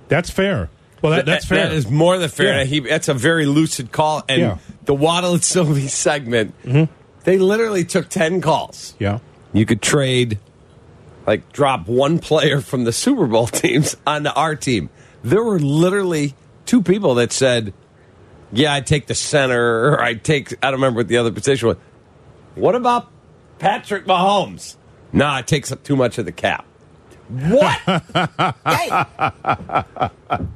[0.08, 0.68] That's fair.
[1.02, 1.68] Well, that, that's fair.
[1.68, 2.58] That is more than fair.
[2.58, 2.64] Yeah.
[2.64, 4.22] He, that's a very lucid call.
[4.28, 4.58] And Yeah.
[4.84, 6.92] the Waddle and Silvy segment, mm-hmm.
[7.24, 8.94] They literally took 10 calls.
[8.98, 9.18] yeah.
[9.52, 10.38] You could trade,
[11.26, 14.90] like, drop one player from the Super Bowl teams onto our team.
[15.24, 16.34] There were literally
[16.66, 17.74] two people that said,
[18.52, 21.68] Yeah, I'd take the center, or I'd take, I don't remember what the other position
[21.68, 21.76] was.
[22.54, 23.10] What about
[23.58, 24.76] Patrick Mahomes?
[25.12, 26.64] Nah, it takes up too much of the cap.
[27.30, 27.78] What?
[28.66, 28.90] Hey.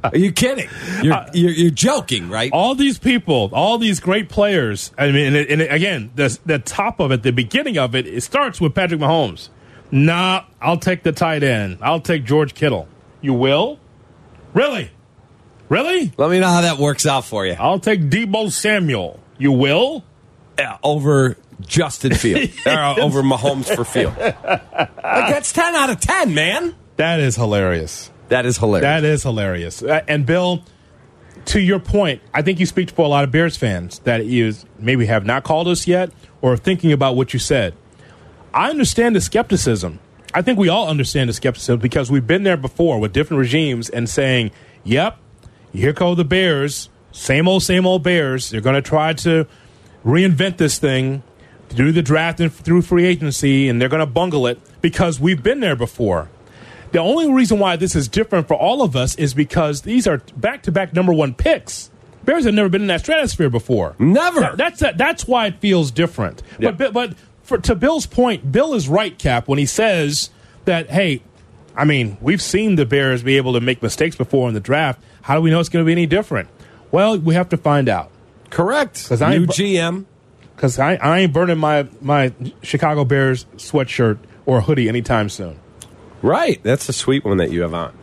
[0.04, 0.68] Are you kidding?
[1.02, 2.50] You're, uh, you're, you're joking, right?
[2.52, 4.92] all these people, all these great players.
[4.98, 7.94] I mean, and, it, and it- again, the the top of it, the beginning of
[7.94, 9.48] it, it starts with Patrick Mahomes.
[9.90, 11.78] Nah, I'll take the tight end.
[11.80, 12.88] I'll take George Kittle.
[13.20, 13.78] You will?
[14.52, 14.90] Really?
[15.68, 16.12] Really?
[16.16, 17.56] Let me know how that works out for you.
[17.58, 19.18] I'll take Deebo Samuel.
[19.38, 20.04] You will?
[20.58, 24.14] Yeah, over Justin Field, or over Mahomes for Field.
[25.04, 26.74] Like that's ten out of ten, man.
[26.96, 28.10] That is hilarious.
[28.28, 28.82] That is hilarious.
[28.82, 29.82] That is hilarious.
[29.82, 30.64] Uh, and Bill,
[31.46, 34.54] to your point, I think you speak for a lot of Bears fans that you
[34.78, 37.74] maybe have not called us yet or are thinking about what you said.
[38.52, 40.00] I understand the skepticism.
[40.32, 43.88] I think we all understand the skepticism because we've been there before with different regimes
[43.88, 44.50] and saying,
[44.84, 45.18] "Yep,
[45.72, 48.50] here go the Bears, same old, same old Bears.
[48.50, 49.46] They're going to try to
[50.04, 51.22] reinvent this thing."
[51.74, 55.42] Do the draft and through free agency, and they're going to bungle it because we've
[55.42, 56.28] been there before.
[56.92, 60.18] The only reason why this is different for all of us is because these are
[60.36, 61.90] back to back number one picks.
[62.24, 63.96] Bears have never been in that stratosphere before.
[63.98, 64.40] Never.
[64.40, 66.42] That- that's that's why it feels different.
[66.58, 66.70] Yeah.
[66.70, 70.30] But but for, to Bill's point, Bill is right, Cap, when he says
[70.66, 70.88] that.
[70.90, 71.22] Hey,
[71.76, 75.02] I mean, we've seen the Bears be able to make mistakes before in the draft.
[75.22, 76.48] How do we know it's going to be any different?
[76.92, 78.10] Well, we have to find out.
[78.50, 79.10] correct.
[79.10, 80.04] New GM.
[80.64, 85.60] Because I, I ain't burning my, my Chicago Bears sweatshirt or hoodie anytime soon.
[86.22, 86.58] Right.
[86.62, 87.94] That's a sweet one that you have on.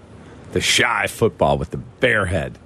[0.52, 2.60] the shy football with the bear head.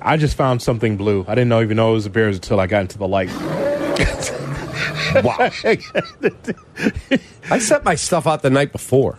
[0.00, 1.26] I just found something blue.
[1.28, 3.28] I didn't know even know it was the Bears until I got into the light.
[5.22, 5.36] Wow.
[7.50, 9.18] I set my stuff out the night before.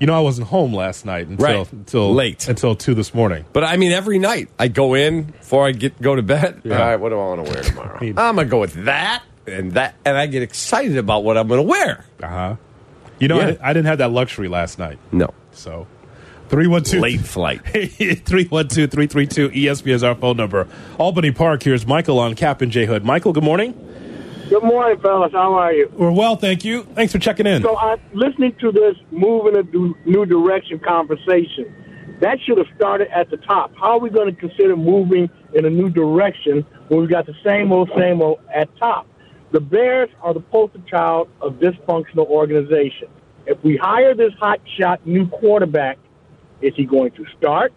[0.00, 1.72] You know, I wasn't home last night until Right.
[1.72, 2.48] until Late.
[2.48, 3.44] until two this morning.
[3.52, 6.62] But I mean, every night I go in before I get go to bed.
[6.64, 6.78] Yeah.
[6.80, 7.98] All right, what do I want to wear tomorrow?
[8.00, 11.62] I'm gonna go with that and that, and I get excited about what I'm gonna
[11.62, 12.06] wear.
[12.22, 12.56] Uh huh.
[13.18, 13.50] You know, I, Yeah.
[13.52, 14.98] di- I didn't have that luxury last night.
[15.12, 15.86] No, So,
[16.48, 17.60] three one two late flight.
[17.66, 20.66] 312 332 ESP is our phone number.
[20.96, 23.04] Albany Park, here's Michael on Cap and J Hood.
[23.04, 23.74] Michael, good morning.
[24.50, 25.30] Good morning, fellas.
[25.30, 25.88] How are you?
[25.96, 26.82] We're well, thank you.
[26.82, 27.62] Thanks for checking in.
[27.62, 31.72] So, I'm listening to this move in a new direction conversation.
[32.18, 33.72] That should have started at the top.
[33.76, 37.36] How are we going to consider moving in a new direction when we've got the
[37.44, 39.06] same old, same old at top?
[39.52, 43.06] The Bears are the poster child of dysfunctional organization.
[43.46, 45.96] If we hire this hot shot new quarterback,
[46.60, 47.72] is he going to start?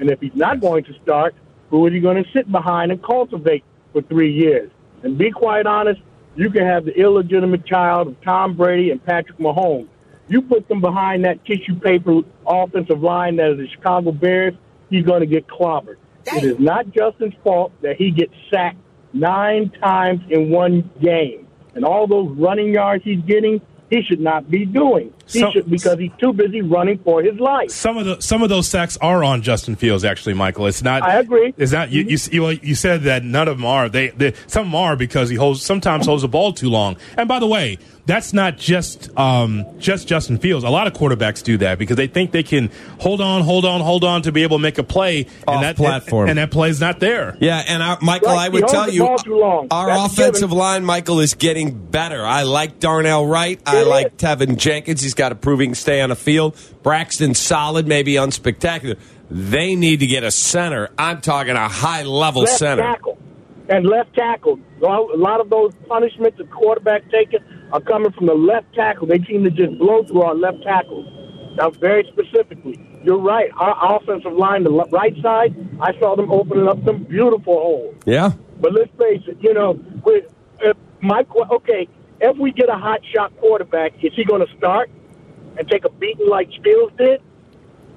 [0.00, 1.36] And if he's not going to start,
[1.70, 4.72] who is he going to sit behind and cultivate for three years?
[5.04, 6.00] And be quite honest,
[6.34, 9.86] you can have the illegitimate child of Tom Brady and Patrick Mahomes.
[10.28, 14.54] You put them behind that tissue paper offensive line that is the Chicago Bears,
[14.90, 15.96] he's going to get clobbered.
[16.26, 18.78] It is not Justin's fault that he gets sacked
[19.12, 21.46] nine times in one game.
[21.74, 25.12] And all those running yards he's getting, he should not be doing.
[25.28, 27.70] He So- because he's too busy running for his life.
[27.70, 30.04] Some of the some of those sacks are on Justin Fields.
[30.04, 31.02] Actually, Michael, it's not.
[31.02, 31.54] I agree.
[31.56, 31.90] It's not.
[31.90, 33.88] You you, you, you said that none of them are.
[33.88, 36.96] They, they some of them are because he holds sometimes holds the ball too long.
[37.16, 40.64] And by the way, that's not just um, just Justin Fields.
[40.64, 43.80] A lot of quarterbacks do that because they think they can hold on, hold on,
[43.80, 46.28] hold on to be able to make a play, Off and that platform.
[46.28, 47.36] and, that play's not there.
[47.40, 49.68] Yeah, and our, Michael, Right, I would tell you, ball too long.
[49.70, 50.58] our That's offensive given.
[50.58, 52.22] line, Michael, is getting better.
[52.26, 53.58] I like Darnell Wright.
[53.64, 54.16] I It like.
[54.18, 55.00] Teven Jenkins.
[55.00, 56.56] He's got to prove he can stay on the field.
[56.82, 58.98] Braxton solid, maybe unspectacular.
[59.30, 60.90] They need to get a center.
[60.98, 62.82] I'm talking a high level left center.
[62.82, 63.18] tackle
[63.68, 64.58] and left tackle.
[64.82, 67.40] A lot of those punishments the quarterback taking
[67.72, 69.06] are coming from the left tackle.
[69.06, 71.06] They seem to just blow through our left tackles.
[71.56, 73.50] Now, very specifically, you're right.
[73.56, 77.94] Our offensive line, the right side, I saw them opening up some beautiful holes.
[78.04, 78.32] Yeah.
[78.60, 80.24] But let's face it, you know, with
[80.64, 81.88] uh, my okay,
[82.20, 84.90] if we get a hot shot quarterback, is he going to start
[85.58, 87.22] and take a beating like Fields did?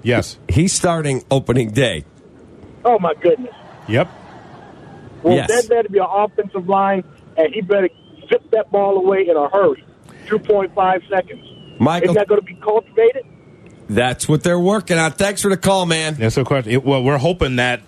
[0.03, 0.37] Yes.
[0.49, 2.05] He's starting opening day.
[2.85, 3.53] Oh my goodness!
[3.87, 4.09] Yep.
[5.23, 5.47] Well, Yes.
[5.49, 7.03] that better be an offensive line,
[7.35, 7.89] and he better
[8.29, 9.83] zip that ball away in a hurry.
[10.27, 11.43] 2.5 seconds.
[11.79, 13.25] Michael, Is that going to be cultivated?
[13.89, 15.11] that's what they're working on.
[15.13, 16.15] Thanks for the call, man.
[16.15, 16.81] That's the question.
[16.83, 17.81] Well, we're hoping that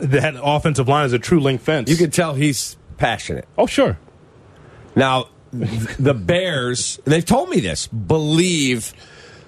[0.00, 1.90] that offensive line is a true link fence.
[1.90, 3.46] You can tell he's passionate.
[3.58, 3.98] oh, sure.
[4.94, 5.28] Now,
[5.98, 8.92] the Bears, they've told me this, believe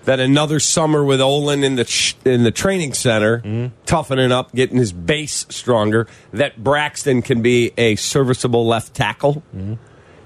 [0.05, 3.75] that another summer with Olin in the in the training center, mm-hmm.
[3.87, 9.43] toughening up, getting his base stronger, that Braxton can be a serviceable left tackle.
[9.55, 9.75] Mm-hmm.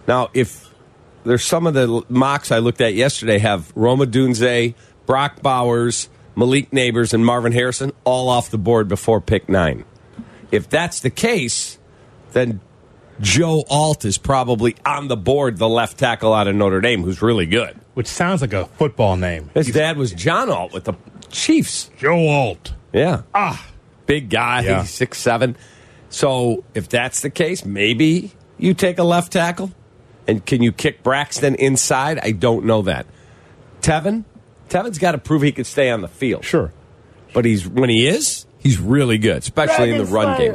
[0.09, 0.73] Now, if
[1.25, 6.71] there's some of the mocks I looked at yesterday have Rome Odunze, Brock Bowers, Malik
[6.71, 9.85] Nabers, and Marvin Harrison all off the board before pick nine.
[10.53, 11.79] If that's the case,
[12.33, 12.61] then
[13.21, 17.23] Joe Alt is probably on the board, the left tackle out of Notre Dame, who's
[17.23, 17.79] really good.
[17.95, 19.51] Which sounds like a football name.
[19.55, 20.95] His dad was John Alt with the
[21.31, 21.91] Chiefs.
[21.99, 22.75] Joe Alt.
[22.93, 23.23] Yeah.
[23.35, 23.67] Ah.
[24.07, 24.83] Big guy, Yeah.
[24.83, 25.57] he's six seven.
[26.11, 29.73] So if that's the case, maybe you take a left tackle.
[30.29, 32.19] And can you kick Braxton inside?
[32.19, 33.07] I don't know that.
[33.81, 34.25] Teven?
[34.69, 36.45] Teven's got to prove he can stay on the field.
[36.45, 36.73] Sure.
[37.33, 40.55] But he's when he is, he's really good, especially in the run game.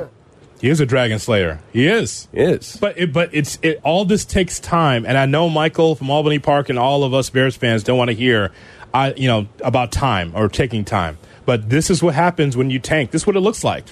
[0.62, 1.60] He is a Dragon Slayer.
[1.74, 2.28] He is.
[2.32, 2.78] He is.
[2.80, 6.38] But it, but it's it, all this takes time, and I know Michael from Albany
[6.38, 8.52] Park and all of us Bears fans don't want to hear,
[8.94, 11.18] I you know about time or taking time.
[11.46, 13.10] But this is what happens when you tank.
[13.10, 13.86] This is what it looks like.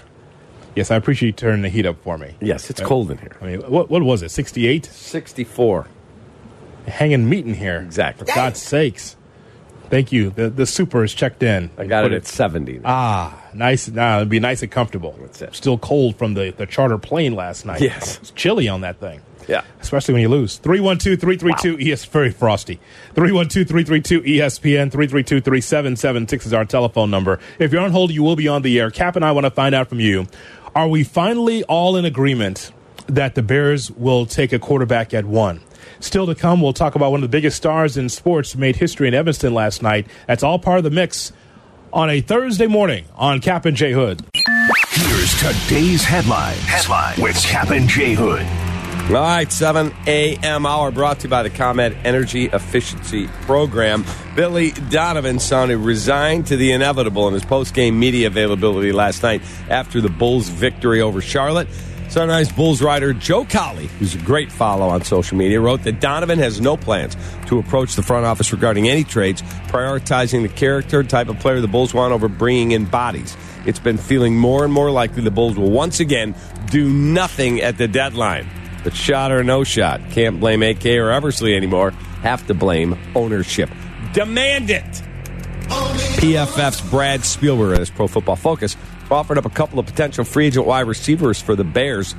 [0.76, 2.36] Yes, I appreciate you turning the heat up for me.
[2.40, 3.36] Yes, it's cold in here.
[3.42, 4.30] I mean, what what was it?
[4.30, 5.88] Sixty eight, 64.
[6.88, 7.80] hanging meat in here.
[7.80, 8.28] Exactly.
[8.28, 9.16] For God's sakes.
[9.90, 10.30] Thank you.
[10.30, 11.72] The the super is checked in.
[11.80, 12.82] I got Put it at 70.
[12.86, 13.88] Ah, nice.
[13.90, 15.16] Nah, it'd be nice and comfortable.
[15.22, 15.56] That's it.
[15.56, 17.82] Still cold from the, the charter plane last night.
[17.82, 18.18] Yes.
[18.20, 19.22] It's chilly on that thing.
[19.48, 19.64] Yeah.
[19.82, 20.58] Especially when you lose.
[20.58, 22.80] 312 332 ES very frosty.
[23.16, 27.40] 312 332 ESPN 332 3776 is our telephone number.
[27.58, 28.92] If you're on hold, you will be on the air.
[28.92, 30.28] Cap and I want to find out from you.
[30.76, 32.72] Are we finally all in agreement
[33.08, 35.62] that the Bears will take a quarterback at one?
[36.00, 39.08] Still to come, we'll talk about one of the biggest stars in sports made history
[39.08, 40.08] in Evanston last night.
[40.28, 41.34] That's all part of the mix
[41.94, 44.22] on a Thursday morning on Cap and J Hood.
[44.90, 46.58] Here's today's headline.
[46.58, 48.46] Headline with Cap and J Hood.
[49.10, 50.68] All right, 7 a.m.
[50.68, 54.06] hour brought to you by the ComEd Energy Efficiency Program.
[54.36, 60.00] Billy Donovan sounded resigned to the inevitable in his post-game media availability last night after
[60.00, 61.68] the Bulls' victory over Charlotte.
[62.10, 66.40] Sun-Times Bulls writer Joe Cowley, who's a great follow on social media, wrote that Donovan
[66.40, 71.30] has no plans to approach the front office regarding any trades, prioritizing the character type
[71.30, 73.38] of player the Bulls want over bringing in bodies.
[73.68, 76.34] It's been feeling more and more likely the Bulls will once again
[76.72, 78.50] do nothing at the deadline.
[78.84, 81.92] But shot or no shot, can't blame AK or Eversley anymore.
[82.24, 83.70] Have to blame ownership.
[84.14, 85.04] Demand it.
[85.70, 88.76] PFF's Brad Spielberger his Pro Football Focus
[89.12, 92.16] offered up a couple of potential free agent wide receivers for the Bears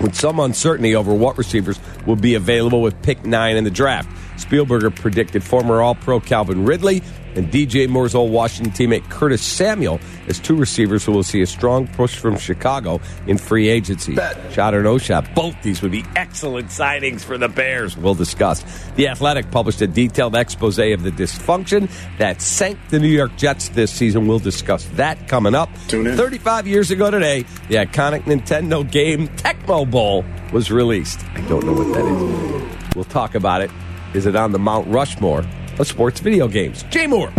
[0.00, 4.08] with some uncertainty over what receivers will be available with pick nine in the draft.
[4.36, 7.02] Spielberger predicted former All Pro Calvin Ridley
[7.36, 11.46] and DJ Moore's old Washington teammate Curtis Samuel as two receivers who will see a
[11.46, 14.16] strong push from Chicago in free agency.
[14.52, 17.96] Shot or no shot, both these would be excellent signings for the Bears.
[17.96, 18.64] We'll discuss.
[18.96, 23.68] The Athletic published a detailed expose of the dysfunction that sank the New York Jets
[23.70, 24.26] this season.
[24.26, 25.68] We'll discuss that coming up.
[25.88, 26.16] Tune in.
[26.16, 31.24] 35 years ago today, the iconic Nintendo game Tecmo Bowl was released.
[31.34, 32.94] I don't know what that is.
[32.96, 33.70] We'll talk about it.
[34.14, 35.44] Is it on the Mount Rushmore
[35.78, 36.82] of sports video games?
[36.84, 37.30] Jay Moore.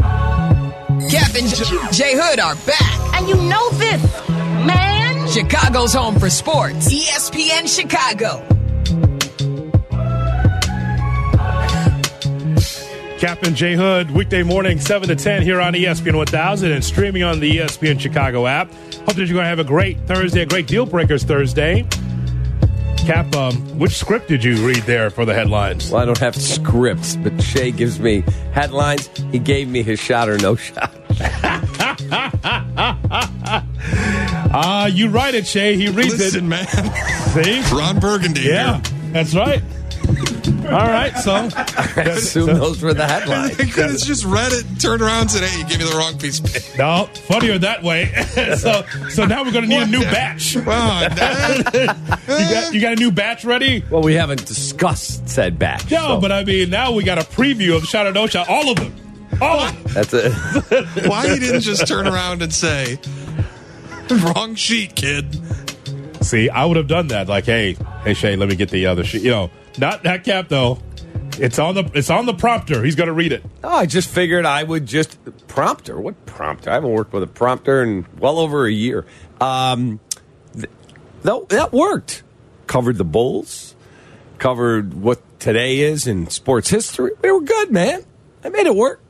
[1.09, 3.15] Cap and Jay Hood are back.
[3.15, 5.27] And you know this, man.
[5.27, 6.93] Chicago's home for sports.
[6.93, 8.43] ESPN Chicago.
[13.17, 17.39] Captain Jay Hood, weekday morning, 7 to 10 here on ESPN 1000 and streaming on
[17.39, 18.71] the ESPN Chicago app.
[18.71, 21.87] Hope that you're going to have a great Thursday, a great Deal Breakers Thursday.
[23.05, 25.91] Cap, um, which script did you read there for the headlines?
[25.91, 29.07] Well, I don't have scripts, but Shay gives me headlines.
[29.31, 30.91] He gave me his shot or no shot.
[34.57, 35.75] Ah, you write it, Shay.
[35.75, 36.47] He reads Listen, it.
[36.47, 36.65] man.
[36.67, 37.61] See?
[37.75, 39.11] Ron Burgundy Yeah, here.
[39.11, 39.61] that's right.
[40.65, 43.55] All right, so I assume those were the headlines.
[43.57, 45.95] They could have just read it, turned around, and said, "Hey, you gave me the
[45.95, 48.05] wrong piece of paper." no, funnier that way.
[48.57, 50.55] so, so now we're going to need a new batch.
[50.57, 51.09] Wow, You
[52.27, 53.83] got, you got a new batch ready?
[53.89, 55.91] Well, we haven't discussed said batch.
[55.91, 58.17] No, so but I mean, now we got a preview of Shot or
[58.49, 58.95] All of them.
[59.41, 59.93] All of them.
[59.93, 61.07] that's it.
[61.07, 62.97] why you didn't just turn around and say,
[64.09, 65.39] "Wrong sheet, kid"?
[66.23, 67.27] See, I would have done that.
[67.27, 69.21] Like, hey, hey, Shay, let me get the other sheet.
[69.21, 70.79] You know, not that cap though.
[71.37, 72.83] It's on the it's on the prompter.
[72.83, 73.43] He's going to read it.
[73.61, 75.99] No, I just figured I would just prompter.
[75.99, 76.69] What prompter?
[76.69, 79.05] I haven't worked with a prompter in well over a year.
[79.41, 79.99] Um,
[80.53, 80.69] th-
[81.23, 82.23] that, that worked.
[82.67, 83.75] Covered the Bulls.
[84.37, 87.11] Covered what today is in sports history.
[87.21, 88.03] We were good, man.
[88.43, 89.01] I made it work.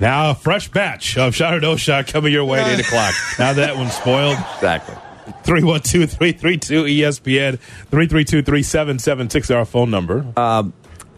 [0.00, 3.14] Now, a fresh batch of Shot or No Shot coming your way at 8 o'clock.
[3.38, 4.36] Now that one's spoiled.
[4.56, 4.96] Exactly.
[5.44, 10.26] 312 332 ESPN 332 3776 our phone number.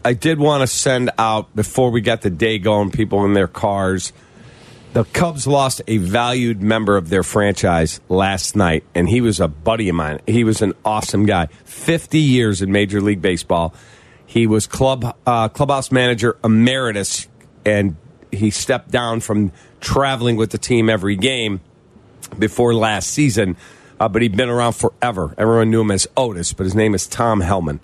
[0.07, 3.49] I did want to send out before we got the day going, people in their
[3.49, 4.13] cars.
[4.93, 9.49] The Cubs lost a valued member of their franchise last night, and he was a
[9.49, 10.21] buddy of mine.
[10.27, 11.47] He was an awesome guy.
[11.65, 13.75] 50 years in Major League Baseball.
[14.27, 17.27] He was club uh, clubhouse manager emeritus,
[17.65, 17.97] and
[18.31, 21.61] he stepped down from traveling with the team every game
[22.39, 23.57] before last season.
[24.01, 25.35] Uh, but he'd been around forever.
[25.39, 27.81] Everyone knew him as Otis, but his name is Tom Hellman.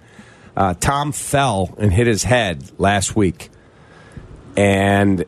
[0.57, 3.49] Uh, Tom fell and hit his head last week,
[4.57, 5.25] and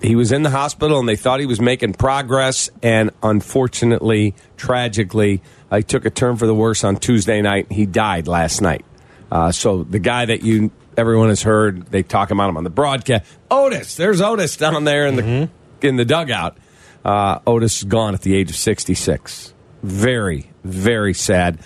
[0.00, 2.70] he was in the hospital, and they thought he was making progress.
[2.82, 7.70] And unfortunately, tragically, uh, he took a turn for the worse on Tuesday night.
[7.70, 8.84] He died last night.
[9.30, 12.70] Uh, so the guy that you everyone has heard, they talk about him on the
[12.70, 13.24] broadcast.
[13.50, 15.48] Otis, there's Otis down there in the
[15.80, 16.56] in the dugout.
[17.04, 19.53] Uh, Otis is gone at the age of 66.
[19.84, 21.58] Very, very sad.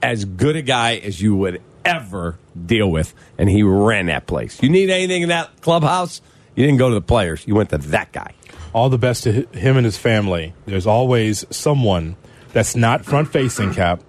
[0.00, 4.62] As good a guy as you would ever deal with, and he ran that place.
[4.62, 6.22] You need anything in that clubhouse?
[6.54, 7.44] You didn't go to the players.
[7.44, 8.34] You went to that guy.
[8.72, 10.54] All the best to him and his family.
[10.66, 12.14] There's always someone
[12.52, 14.00] that's not front facing, Cap.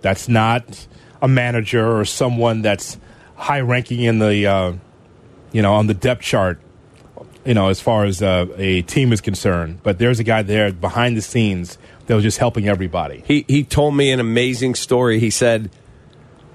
[0.00, 0.84] That's not
[1.22, 2.98] a manager or someone that's
[3.36, 4.72] high ranking in the, uh,
[5.52, 6.60] you know, on the depth chart.
[7.44, 10.72] You know, as far as uh, a team is concerned, but there's a guy there
[10.72, 13.22] behind the scenes that was just helping everybody.
[13.26, 15.18] He he told me an amazing story.
[15.18, 15.70] He said,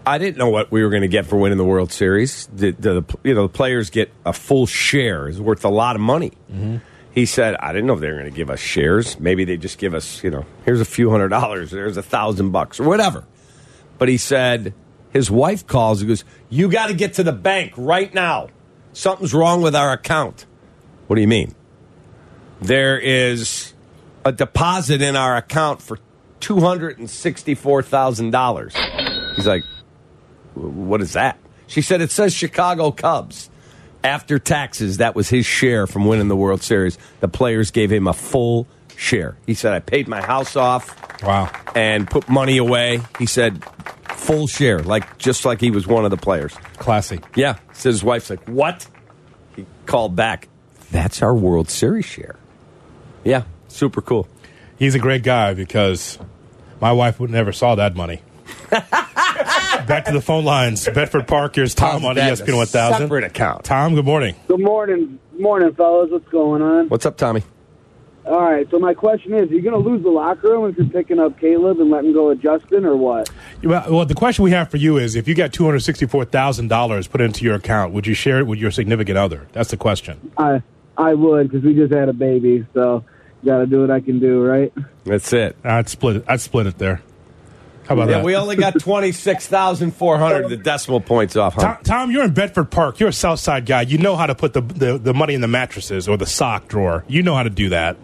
[0.06, 2.48] "I didn't know what we were going to get for winning the World Series.
[2.48, 5.28] The, the you know the players get a full share.
[5.28, 6.78] It's worth a lot of money." Mm-hmm.
[7.14, 9.20] He said, "I didn't know if they were going to give us shares.
[9.20, 12.52] Maybe they just give us you know here's a few hundred dollars, there's a thousand
[12.52, 13.26] bucks or whatever."
[13.98, 14.74] But he said
[15.12, 16.02] his wife calls.
[16.02, 18.50] He goes, "You got to get to the bank right now.
[18.94, 20.46] Something's wrong with our account."
[21.08, 21.56] What do you mean?
[22.62, 23.74] There is
[24.26, 26.00] a deposit in our account for
[26.40, 28.76] two hundred and sixty-four thousand dollars.
[29.36, 29.64] He's like,
[30.54, 33.50] "What is that?" She said, "It says Chicago Cubs."
[34.04, 36.98] After taxes, that was his share from winning the World Series.
[37.20, 38.66] The players gave him a full
[38.96, 39.38] share.
[39.46, 41.52] He said, "I paid my house off." Wow.
[41.76, 43.02] And put money away.
[43.18, 43.62] He said,
[44.10, 47.20] "Full share, like just like he was one of the players." Classy.
[47.36, 47.58] Yeah.
[47.74, 48.88] So his wife's like, "What?"
[49.56, 50.48] He called back.
[50.92, 52.38] That's our World Series share.
[53.26, 54.28] Yeah, super cool.
[54.78, 56.18] He's a great guy because
[56.80, 58.22] my wife would never saw that money.
[58.70, 60.88] Back to the phone lines.
[60.88, 62.98] Bedford Park, here's Tom on ESPN 1000.
[63.00, 63.64] Separate account.
[63.64, 64.36] Tom, good morning.
[64.48, 66.12] Good morning, morning, fellas.
[66.12, 66.90] What's going on?
[66.90, 67.44] What's up, Tommy?
[68.26, 68.70] All right.
[68.70, 71.20] So my question is: Are you going to lose the locker room if you're picking
[71.20, 73.30] up Caleb and letting go of Justin, or what?
[73.64, 77.44] Well, well, the question we have for you is if you got $264,000 put into
[77.44, 79.48] your account, would you share it with your significant other?
[79.54, 80.32] That's the question.
[80.38, 80.62] I
[80.98, 83.04] I would because we just had a baby, so
[83.46, 84.74] got to do what I can do, right?
[85.06, 85.56] That's it.
[85.64, 86.26] I'd split it.
[86.28, 87.02] I'd split it there.
[87.88, 88.12] How about that?
[88.12, 88.26] yeah, that?
[88.26, 90.50] we only got twenty six thousand four hundred.
[90.50, 91.56] The decimal points off.
[91.56, 91.62] Huh?
[91.62, 93.00] Tom, Tom, you're in Bedford Park.
[93.00, 93.82] You're a South Side guy.
[93.82, 96.68] You know how to put the, the, the money in the mattresses or the sock
[96.68, 97.04] drawer.
[97.08, 97.98] You know how to do that.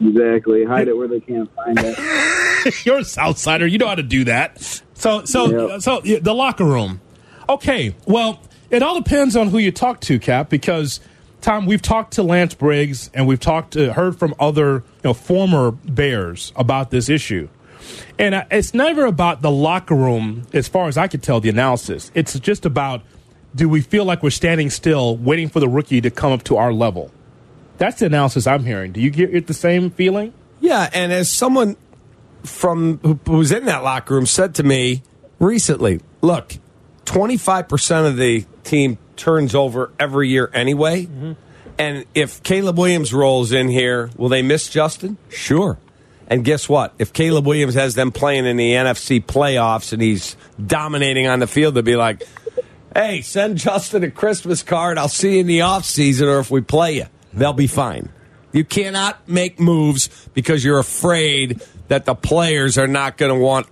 [0.00, 0.64] Exactly.
[0.64, 2.84] Hide it where they can't find it.
[2.86, 3.66] You're a South Sider.
[3.66, 4.60] You know how to do that.
[4.94, 5.80] So, so, Yep.
[5.82, 7.00] so the locker room.
[7.48, 7.96] Okay.
[8.06, 8.40] Well,
[8.70, 10.48] it all depends on who you talk to, Cap.
[10.48, 11.00] Because
[11.40, 15.14] Tom, we've talked to Lance Briggs and we've talked to heard from other you know
[15.14, 17.48] former Bears about this issue.
[18.18, 21.48] And uh, it's never about the locker room, as far as I could tell the
[21.48, 22.10] analysis.
[22.14, 23.02] It's just about
[23.54, 26.56] do we feel like we're standing still, waiting for the rookie to come up to
[26.56, 27.10] our level?
[27.78, 28.92] That's the analysis I'm hearing.
[28.92, 30.32] Do you get the same feeling?
[30.60, 31.76] Yeah, and as someone
[32.42, 35.02] from who was in that locker room said to me
[35.38, 36.54] recently, look,
[37.04, 41.04] twenty five percent of the team turns over every year anyway.
[41.04, 41.32] Mm-hmm.
[41.78, 45.18] And if Caleb Williams rolls in here, will they miss Justin?
[45.28, 45.78] Sure.
[46.26, 46.92] And guess what?
[46.98, 51.46] If Caleb Williams has them playing in the NFC playoffs and he's dominating on the
[51.46, 52.22] field, they'll be like,
[52.94, 54.98] hey, send Justin a Christmas card.
[54.98, 57.06] I'll see you in the offseason or if we play you.
[57.32, 58.10] They'll be fine.
[58.52, 63.66] You cannot make moves because you're afraid that the players are not going to want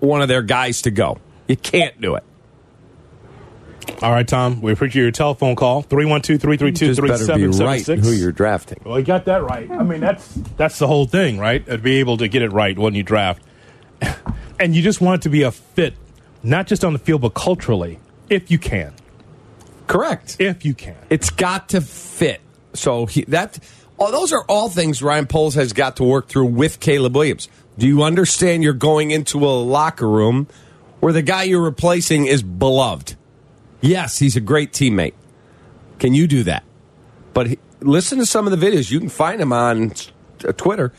[0.00, 1.18] one of their guys to go.
[1.46, 2.24] You can't do it.
[4.00, 4.60] All right, Tom.
[4.60, 5.82] We appreciate your telephone call.
[5.82, 8.06] 312 332 Just better be right 3776.
[8.06, 8.80] who you're drafting.
[8.84, 9.68] Well, you got that right.
[9.70, 10.26] I mean, that's
[10.56, 11.66] that's the whole thing, right?
[11.66, 13.42] To be able to get it right when you draft.
[14.60, 15.94] And you just want it to be a fit,
[16.42, 18.92] not just on the field, but culturally, if you can.
[19.86, 20.36] Correct.
[20.40, 20.96] If you can.
[21.10, 22.40] It's got to fit.
[22.74, 23.58] So he, that
[24.00, 27.48] oh, those are all things Ryan Poles has got to work through with Caleb Williams.
[27.78, 30.48] Do you understand you're going into a locker room
[30.98, 33.14] where the guy you're replacing is beloved?
[33.80, 35.14] Yes, he's a great teammate.
[35.98, 36.64] Can you do that?
[37.34, 38.90] But he, listen to some of the videos.
[38.90, 39.92] You can find him on
[40.46, 40.92] uh, Twitter.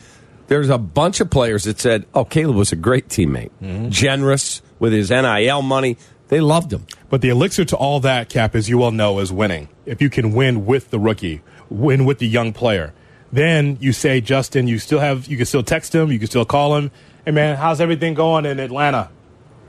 [0.48, 3.50] There's a bunch of players that said, "Oh, Caleb was a great teammate,
[3.90, 5.96] generous with his NIL money.
[6.28, 9.32] They loved him." But the elixir to all that, Cap, as you well know, is
[9.32, 9.68] winning.
[9.86, 12.92] If you can win with the rookie, win with the young player,
[13.32, 16.44] then you say, Justin, you still have, you can still text him, you can still
[16.44, 16.90] call him.
[17.24, 19.10] Hey, man, how's everything going in Atlanta,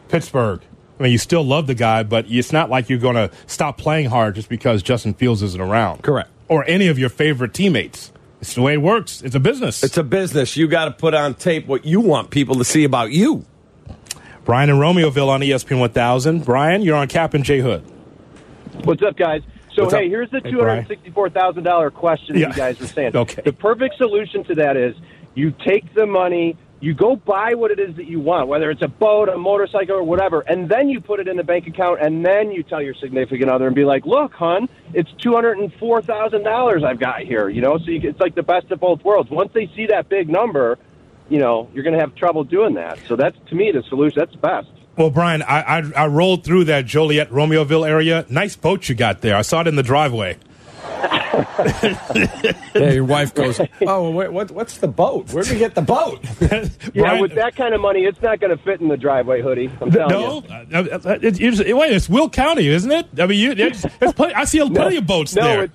[0.09, 0.61] Pittsburgh?
[1.01, 3.79] I mean, you still love the guy, but it's not like you're going to stop
[3.79, 6.03] playing hard just because Justin Fields isn't around.
[6.03, 6.29] Correct.
[6.47, 8.11] Or any of your favorite teammates.
[8.39, 9.23] It's the way it works.
[9.23, 9.83] It's a business.
[9.83, 10.55] It's a business.
[10.55, 13.45] You got to put on tape what you want people to see about you.
[14.45, 16.45] Brian and Romeoville on ESPN 1000.
[16.45, 17.83] Brian, you're on Cap and J Hood.
[18.83, 19.41] What's up, guys?
[19.73, 20.09] So, What's hey, up?
[20.09, 22.49] here's the two hundred sixty-four thousand dollar question Yeah.
[22.49, 23.11] you guys were saying.
[23.15, 23.41] Okay.
[23.43, 24.95] The perfect solution to that is
[25.33, 28.81] you take the money, you go buy what it is that you want, whether it's
[28.81, 32.01] a boat, a motorcycle, or whatever, and then you put it in the bank account,
[32.01, 35.59] and then you tell your significant other and be like, "Look, hon, it's two hundred
[35.59, 38.71] and four thousand dollars I've got here." You know, so you, it's like the best
[38.71, 39.29] of both worlds.
[39.29, 40.79] Once they see that big number,
[41.29, 42.99] you know, you're going to have trouble doing that.
[43.07, 44.17] So that's to me the solution.
[44.17, 44.67] That's best.
[44.97, 48.25] Well, Brian, I, I I rolled through that Joliet Romeoville area.
[48.27, 49.35] Nice boat you got there.
[49.35, 50.37] I saw it in the driveway.
[52.75, 55.31] Yeah, your wife goes, "Oh, wait, what, what's the boat?
[55.31, 56.23] Where'd we get the boat?"
[56.93, 59.41] Yeah, Brian- with that kind of money, it's not going to fit in the driveway
[59.41, 59.69] hoodie.
[59.79, 60.75] I'm telling No, you.
[60.75, 63.07] uh, uh, it, it's, wait, it's Will County, isn't it?
[63.17, 65.63] I mean, you, it's, it's plenty, I see a plenty of boats no, there.
[65.63, 65.71] It,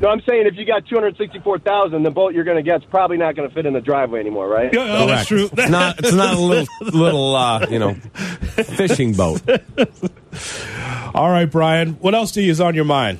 [0.00, 2.62] no, I'm saying if you got two hundred sixty-four thousand, the boat you're going to
[2.62, 4.72] get's probably not going to fit in the driveway anymore, right?
[4.72, 5.48] Yeah, oh, that's true.
[5.52, 5.98] It's not.
[5.98, 9.40] It's not a little little uh, you know fishing boat.
[11.14, 11.94] All right, Brian.
[11.94, 13.18] What else do you is on your mind?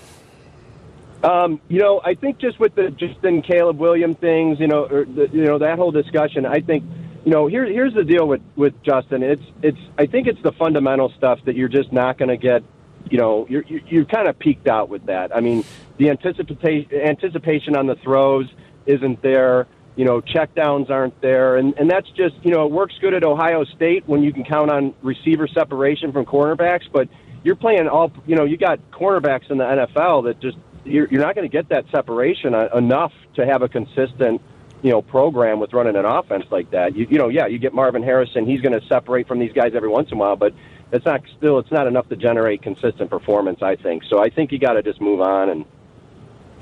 [1.25, 5.07] Um, you know, I think just with the Justin Caleb William things, you know, or
[5.07, 6.45] the, you know that whole discussion.
[6.45, 6.85] I think,
[7.25, 9.23] you know, here here's the deal with with Justin.
[9.23, 12.63] It's it's I think it's the fundamental stuff that you're just not going to get.
[13.11, 15.35] You know, you're, you're kind of peaked out with that.
[15.35, 15.65] I mean,
[15.99, 18.47] the anticipation anticipation on the throws
[18.85, 19.67] isn't there.
[19.97, 23.25] You know, checkdowns aren't there, and and that's just you know it works good at
[23.25, 27.09] Ohio State when you can count on receiver separation from cornerbacks, but
[27.45, 31.23] you're playing all you know you got cornerbacks in the NFL that just you're, you're
[31.23, 34.41] not going to get that separation uh, enough to have a consistent
[34.83, 36.95] you know program with running an offense like that.
[36.95, 39.73] You, you know, yeah, you get Marvin Harrison, he's going to separate from these guys
[39.75, 40.55] every once in a while, but
[40.93, 43.63] it's not still it's not enough to generate consistent performance.
[43.63, 44.23] I think so.
[44.23, 45.65] I think you got to just move on and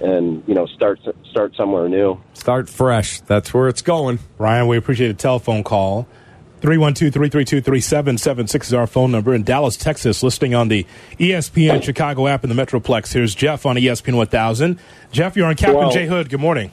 [0.01, 1.01] and you know start
[1.31, 2.20] start somewhere new.
[2.35, 3.20] Start fresh.
[3.23, 4.20] That's where it's going.
[4.39, 6.07] Ryan, we appreciate a telephone call.
[6.63, 10.87] 312-332-3776 is our phone number in Dallas, Texas, listing on the
[11.19, 13.13] ESPN Chicago app in the Metroplex.
[13.13, 14.79] Here's Jeff on ESPN 1000.
[15.11, 16.31] Jeff, you're on Captain Well- J Hood.
[16.31, 16.71] Good morning.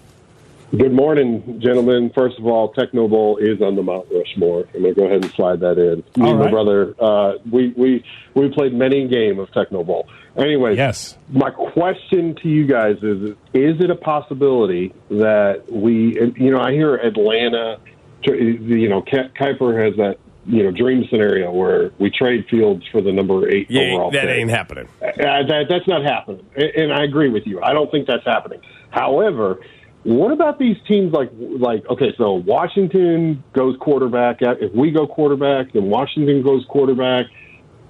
[0.77, 2.11] Good morning, gentlemen.
[2.13, 4.65] First of all, Tecmo Bowl is on the Mount Rushmore.
[4.75, 6.03] I'm going to go ahead and slide that in.
[6.21, 8.03] Me and my brother, uh, we, we,
[8.35, 10.07] we played many game of Tecmo Bowl.
[10.37, 11.17] Anyway, yes.
[11.31, 16.71] my question to you guys is, is it a possibility that we, you know, I
[16.71, 17.79] hear Atlanta,
[18.23, 23.11] you know, Kiper has that, you know, dream scenario where we trade Fields for the
[23.11, 24.29] number eight Yeah, overall that pick.
[24.29, 24.87] ain't happening.
[25.01, 25.11] Uh,
[25.47, 27.61] that, that's not happening, and, and I agree with you.
[27.61, 28.61] I don't think that's happening.
[28.89, 29.59] However,
[30.03, 34.37] what about these teams like like okay, so Washington goes quarterback.
[34.41, 37.25] If we go quarterback, then Washington goes quarterback.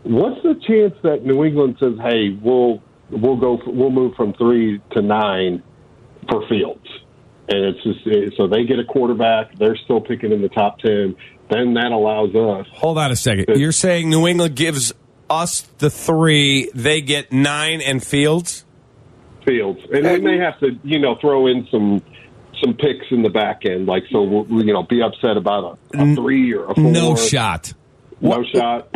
[0.04, 4.82] What's the chance that New England says, "Hey, we'll we'll go we'll move from three
[4.94, 5.62] to nine
[6.30, 6.88] for Fields,"
[7.50, 9.56] and it's just so they get a quarterback.
[9.56, 11.16] They're still picking in the top ten.
[11.50, 12.68] Then that allows us.
[12.74, 13.58] Hold on a second.
[13.58, 14.94] You're saying New England gives
[15.30, 18.66] us the three, they get nine and Fields?
[19.46, 22.02] Fields, and they may have to, you know, throw in some
[22.64, 26.02] some picks in the back end, like so, we'll, you know, be upset about a,
[26.02, 26.92] a three or a four.
[26.92, 27.74] No shot.
[28.20, 28.90] No shot.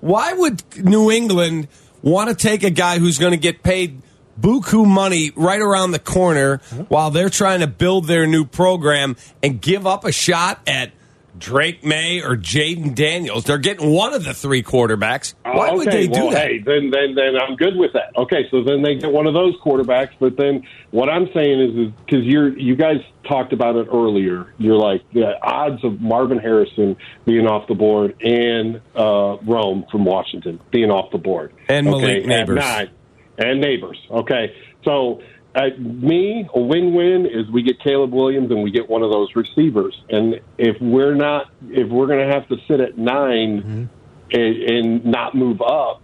[0.00, 1.68] Why would New England
[2.02, 4.02] want to take a guy who's going to get paid
[4.40, 6.58] buku money right around the corner
[6.88, 10.92] while they're trying to build their new program and give up a shot at
[11.36, 13.44] Drake Maye or Jayden Daniels?
[13.44, 15.34] They're getting one of the three quarterbacks.
[15.42, 16.46] Why okay, would they do well, that?
[16.46, 18.16] Hey, then, then, then I'm good with that.
[18.16, 20.10] Okay, so then they get one of those quarterbacks.
[20.18, 24.52] But then what I'm saying is, is because you're, you guys talked about it earlier.
[24.58, 30.04] You're like the odds of Marvin Harrison being off the board and uh, Rome from
[30.04, 32.60] Washington being off the board, And Malik okay, Nabers.
[32.60, 32.90] at nine,
[33.38, 33.98] and Nabers.
[34.10, 34.54] Okay,
[34.84, 35.20] so.
[35.56, 39.28] Uh, me, a win-win is we get Caleb Williams and we get one of those
[39.36, 39.96] receivers.
[40.08, 43.88] And if we're not, if we're going to have to sit at 9
[44.32, 46.00] and, and not move up,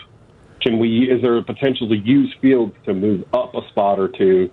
[0.61, 1.11] can we?
[1.11, 4.51] Is there a potential to use Fields to move up a spot or two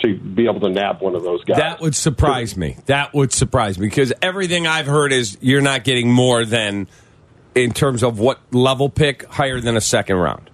[0.00, 1.58] to be able to nab one of those guys?
[1.58, 2.76] That would surprise me.
[2.86, 6.88] That would surprise me because everything I've heard is you're not getting more than,
[7.54, 10.49] in terms of what level pick, higher than a second round.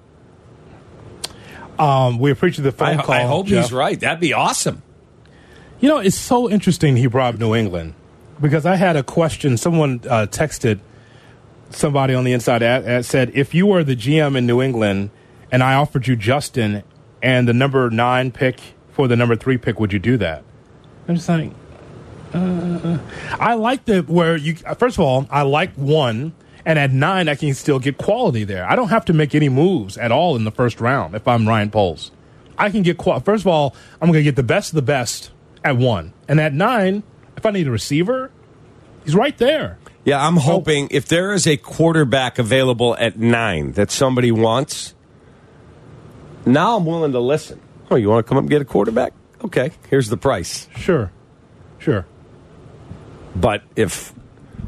[1.79, 3.15] Um, we appreciate the phone I, call.
[3.15, 3.65] I hope Jeff.
[3.65, 3.99] he's right.
[3.99, 4.83] That'd be awesome.
[5.81, 7.95] You know, it's so interesting he brought up New England
[8.41, 9.57] because I had a question.
[9.57, 10.81] Someone uh, texted
[11.71, 15.11] somebody on the inside ad, ad said, if you were the GM in New England
[15.53, 16.83] and I offered you Justin
[17.23, 18.61] and the number nine pick
[18.93, 20.45] for the number three pick, would you do that?
[21.09, 21.51] I'm just like,
[22.35, 22.99] uh,
[23.39, 24.57] I like the where you.
[24.57, 26.35] First of all, I like one,
[26.67, 28.69] and at nine, I can still get quality there.
[28.69, 31.49] I don't have to make any moves at all in the first round if I'm
[31.49, 32.11] Ryan Poles.
[32.59, 33.21] I can get qual.
[33.21, 35.31] First of all, I'm going to get the best of the best
[35.65, 37.05] at one, and at nine,
[37.37, 38.33] if I need a receiver,
[39.05, 39.79] he's right there.
[40.05, 44.95] Yeah, I'm hoping if there is a quarterback available at nine that somebody wants,
[46.45, 47.61] now I'm willing to listen.
[47.91, 49.13] Oh, you want to come up and get a quarterback?
[49.45, 50.69] Okay, here's the price.
[50.77, 51.13] Sure,
[51.79, 52.07] sure.
[53.35, 54.13] But if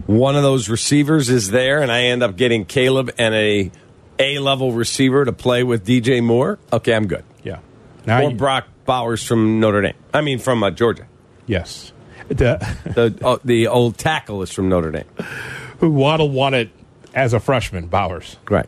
[0.08, 3.70] one of those receivers is there and I end up getting Caleb and a
[4.18, 7.24] A level receiver to play with DJ Moore, okay, I'm good.
[7.44, 7.60] Yeah.
[8.08, 9.94] or you- Brock Bowers from Notre Dame.
[10.14, 11.06] I mean, from uh, Georgia.
[11.46, 11.92] Yes.
[12.28, 15.04] The, the uh, the old tackle is from Notre Dame.
[15.78, 16.70] who Waddle wanted
[17.14, 18.36] as a freshman, Bowers.
[18.50, 18.66] Right.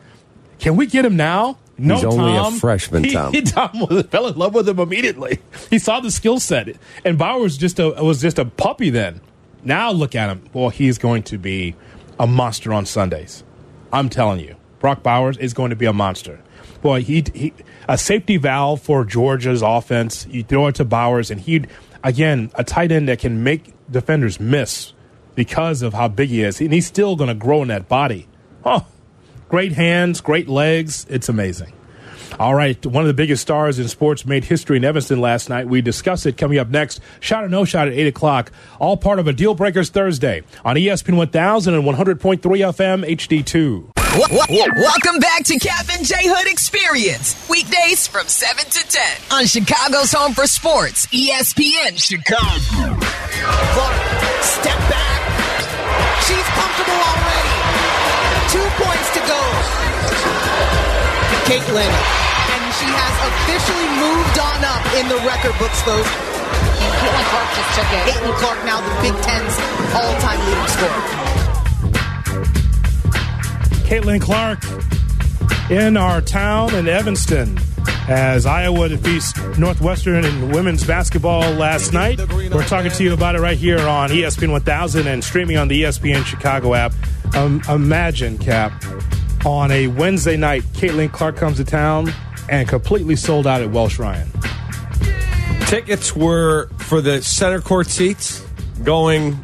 [0.58, 1.56] Can we get him now?
[1.78, 2.58] No, He's only a Tom.
[2.58, 3.32] freshman, He- Tom.
[3.32, 5.38] He, Tom was, fell in love with him immediately.
[5.70, 6.68] He saw the skill set,
[7.02, 9.22] and Bowers just a, was just a puppy then.
[9.64, 10.48] Now look at him.
[10.52, 11.74] Well, he's going to be
[12.18, 13.44] a monster on Sundays.
[13.92, 16.40] I'm telling you, Brock Bowers is going to be a monster.
[16.82, 17.52] Boy, he he
[17.88, 20.26] a safety valve for Georgia's offense.
[20.30, 21.64] You throw it to Bowers, and he
[22.02, 24.92] again a tight end that can make defenders miss
[25.34, 28.28] because of how big he is, and he's still going to grow in that body.
[28.64, 28.86] Oh,
[29.48, 31.06] great hands, great legs.
[31.08, 31.72] It's amazing.
[32.38, 35.66] All right, one of the biggest stars in sports made history in Evanston last night.
[35.68, 37.00] We discuss it coming up next.
[37.20, 38.52] Shot or no shot at 8 o'clock.
[38.78, 43.90] All part of a Deal Breakers Thursday on ESPN 1000 and 100.3 FM HD2.
[44.50, 47.48] Welcome back to Captain J Hood Experience.
[47.48, 52.98] Weekdays from 7 to 10 on Chicago's Home for Sports, ESPN Chicago.
[54.42, 55.20] Step back.
[56.26, 57.54] She's comfortable already.
[58.50, 59.40] Two points to go.
[61.46, 61.90] Caitlin,
[62.80, 66.08] she has officially moved on up in the record books, folks.
[66.96, 68.02] Caitlin Clark just took it.
[68.08, 69.54] Caitlin Clark now the Big Ten's
[69.92, 71.20] all-time leading scorer.
[73.84, 74.64] Caitlin Clark
[75.70, 77.58] in our town in Evanston
[78.08, 82.18] as Iowa defeats Northwestern in women's basketball last night.
[82.32, 85.82] We're talking to you about it right here on ESPN 1000 and streaming on the
[85.82, 86.94] ESPN Chicago app.
[87.34, 88.72] Um, imagine, Cap,
[89.44, 92.12] on a Wednesday night, Caitlin Clark comes to town
[92.50, 94.28] and completely sold out at Welsh Ryan.
[95.66, 98.44] Tickets were for the center court seats
[98.82, 99.36] going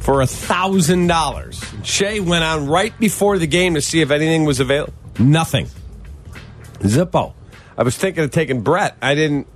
[0.00, 1.64] for a thousand dollars.
[1.84, 4.92] Shay went on right before the game to see if anything was available.
[5.18, 5.68] Nothing.
[6.80, 7.32] Zippo.
[7.76, 8.96] I was thinking of taking Brett.
[9.00, 9.46] I didn't,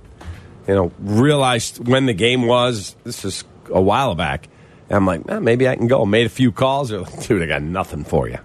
[0.67, 2.95] you know, realize when the game was.
[3.03, 4.47] This is a while back.
[4.87, 6.05] And I'm like, maybe I can go.
[6.05, 6.91] Made a few calls.
[6.91, 8.39] Like, dude, I got nothing for you.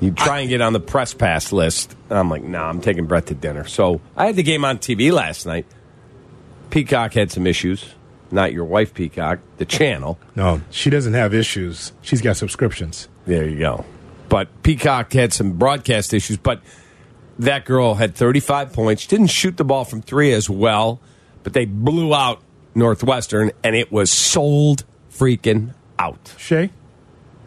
[0.00, 1.94] You try and get on the press pass list.
[2.08, 3.66] And I'm like, nah, I'm taking Brett to dinner.
[3.66, 5.66] So I had the game on TV last night.
[6.70, 7.94] Peacock had some issues.
[8.32, 10.18] Not your wife, Peacock, the channel.
[10.36, 11.92] No, she doesn't have issues.
[12.00, 13.08] She's got subscriptions.
[13.26, 13.84] There you go.
[14.28, 16.62] But Peacock had some broadcast issues, but
[17.40, 21.00] that girl had 35 points, didn't shoot the ball from three as well,
[21.42, 22.40] but they blew out
[22.74, 26.34] Northwestern, and it was sold freaking out.
[26.38, 26.70] Shay?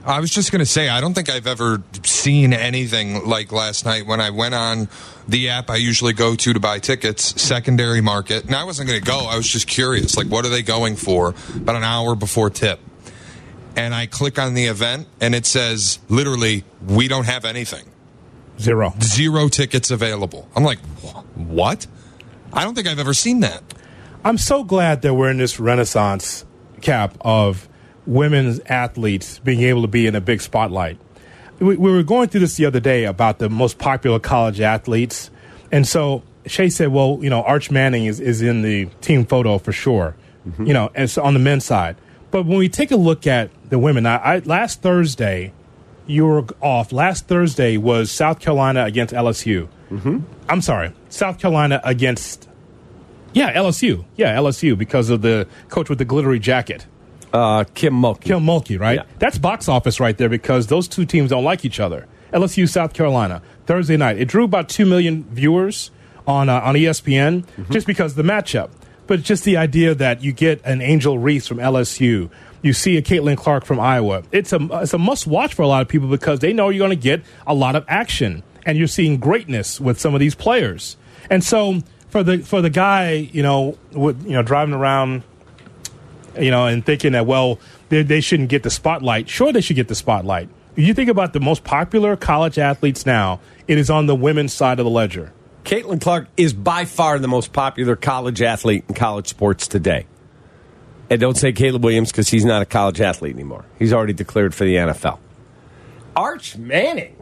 [0.05, 3.85] I was just going to say, I don't think I've ever seen anything like last
[3.85, 4.89] night when I went on
[5.29, 8.43] the app I usually go to to buy tickets, secondary market.
[8.43, 9.19] And I wasn't going to go.
[9.29, 12.81] I was just curious, like, what are they going for about an hour before tip?
[13.77, 17.85] And I click on the event, and it says literally, we don't have anything.
[18.59, 18.93] Zero.
[19.01, 20.49] Zero tickets available.
[20.55, 20.79] I'm like,
[21.35, 21.87] what?
[22.51, 23.63] I don't think I've ever seen that.
[24.25, 26.45] I'm so glad that we're in this renaissance
[26.81, 27.67] cap of
[28.05, 30.97] women's athletes being able to be in a big spotlight.
[31.59, 35.29] We, we were going through this the other day about the most popular college athletes.
[35.71, 39.57] And so Shay said, well, you know, Arch Manning is, is in the team photo
[39.57, 40.15] for sure,
[40.59, 41.95] you know, and so on the men's side.
[42.31, 45.53] But when we take a look at the women, I, I, last Thursday,
[46.07, 46.91] you were off.
[46.91, 49.69] Last Thursday was South Carolina against LSU.
[49.89, 50.19] Mm-hmm.
[50.49, 52.49] I'm sorry, South Carolina against
[53.33, 54.05] yeah, LSU.
[54.15, 56.85] Yeah, LSU because of the coach with the glittery jacket.
[57.33, 58.21] Uh, Kim Mulkey.
[58.21, 59.01] Kim Mulkey, right?
[59.17, 62.07] That's box office right there because those two teams don't like each other.
[62.31, 64.19] LSU, South Carolina, Thursday night.
[64.19, 65.91] It drew about 2 million viewers
[66.27, 68.69] on, uh, on ESPN just because of the matchup.
[69.07, 72.29] But just the idea that you get an Angel Reese from LSU,
[72.61, 74.23] you see a Caitlin Clark from Iowa.
[74.31, 76.87] It's a, it's a must watch for a lot of people because they know you're
[76.87, 80.35] going to get a lot of action and you're seeing greatness with some of these
[80.35, 80.97] players.
[81.29, 85.23] And so for the for the guy, you know, with, you know, driving around
[86.39, 87.59] you know, and thinking that well,
[87.89, 89.29] they, they shouldn't get the spotlight.
[89.29, 90.49] Sure, they should get the spotlight.
[90.75, 94.79] You think about the most popular college athletes now, it is on the women's side
[94.79, 95.31] of the ledger.
[95.63, 100.07] Caitlin Clark is by far the most popular college athlete in college sports today.
[101.09, 103.65] And don't say Caleb Williams because he's not a college athlete anymore.
[103.77, 105.19] He's already declared for the NFL.
[106.15, 107.15] Arch Manning.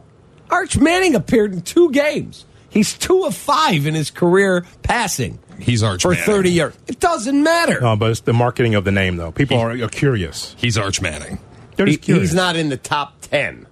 [0.50, 2.46] Arch Manning appeared in two games.
[2.68, 5.38] He's two of five in his career passing.
[5.60, 6.24] He's Arch for Manning.
[6.24, 6.74] 30 years.
[6.86, 7.80] It doesn't matter.
[7.80, 9.32] No, but it's the marketing of the name, though.
[9.32, 10.54] People are, are curious.
[10.58, 11.38] He's Arch Manning.
[11.76, 12.30] They're just He- curious.
[12.30, 13.66] he's not in the top 10.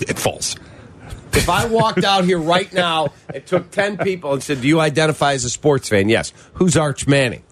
[0.00, 0.56] It falls.
[1.32, 4.80] If I walked out here right now and took 10 people and said, Do you
[4.80, 6.08] identify as a sports fan?
[6.08, 6.32] Yes.
[6.54, 7.44] Who's Arch Manning?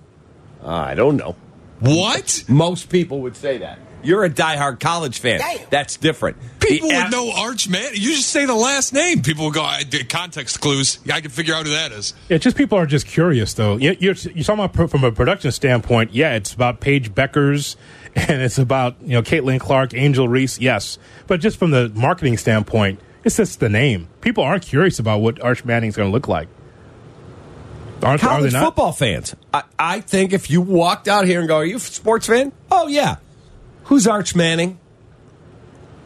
[0.62, 1.36] Uh, I don't know.
[1.80, 2.44] What?
[2.48, 3.78] Most people would say that.
[4.03, 5.40] You're a diehard college fan.
[5.70, 6.36] That's different.
[6.61, 7.92] People The would av- know Arch Manning.
[8.01, 9.22] You just say the last name.
[9.22, 10.99] People will go, I did context clues.
[11.12, 12.14] I can figure out who that is.
[12.28, 13.76] Yeah, just people are just curious, though.
[13.76, 16.12] You- You're, you're talking about from a production standpoint.
[16.14, 17.76] Yeah, it's about Paige Bueckers
[18.16, 20.61] and it's about you know Caitlin Clark, Angel Reese.
[20.61, 24.09] Yes, but just from the marketing standpoint, it's just the name.
[24.20, 26.49] People are curious about what Arch Manning's going to look like.
[28.03, 28.64] Aren't, are they college not?
[28.64, 29.34] football fans.
[29.53, 32.53] I, I think if you walked out here and go, Are you a sports fan?
[32.70, 33.16] Oh, yeah.
[33.89, 34.78] Who's Arch Manning?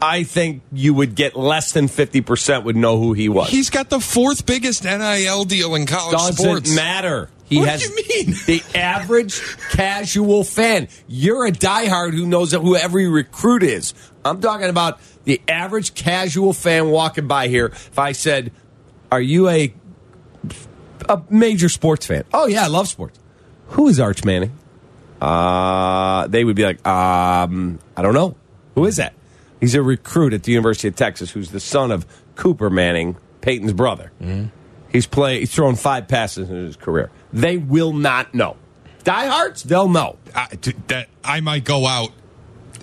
[0.00, 3.50] I think you would get less than 50% would know who he was.
[3.50, 6.74] He's got the fourth biggest NIL deal in college Doesn't sports.
[6.74, 7.30] matter.
[7.44, 8.34] He What has do you mean?
[8.46, 10.88] the average casual fan.
[11.06, 13.94] You're a diehard who knows who every recruit is.
[14.24, 17.66] I'm talking about the average casual fan walking by here.
[17.66, 18.50] If I said,
[19.12, 19.72] "Are you a
[21.08, 23.18] a major sports fan?" Oh yeah, I love sports.
[23.68, 24.56] Who is Arch Manning?
[25.22, 28.34] Uh, they would be like, um, I don't know.
[28.74, 29.14] Who is that?
[29.60, 32.04] He's a recruit at the University of Texas who's the son of
[32.34, 34.10] Cooper Manning, Peyton's brother.
[34.90, 35.38] He's play.
[35.38, 37.10] He's thrown five passes in his career.
[37.32, 38.56] They will not know.
[39.04, 40.16] Diehards, they'll know.
[40.34, 42.10] I, t- that I might go out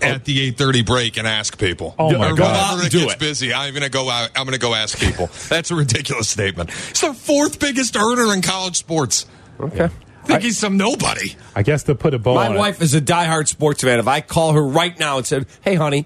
[0.02, 1.94] at the eight thirty break and ask people.
[2.00, 2.74] Oh, my or God.
[2.76, 3.20] Whenever it Do gets it.
[3.20, 4.30] busy, I'm going to go out.
[4.36, 5.30] I'm going to go ask people.
[5.50, 6.72] That's a ridiculous statement.
[6.72, 9.26] He's the fourth biggest earner in college sports.
[9.60, 9.90] Okay.
[10.30, 11.36] I think he's some nobody.
[11.55, 13.99] I guess to put a bow My on wife is a diehard sports fan.
[13.99, 16.05] If I call her right now and said, "Hey, honey,"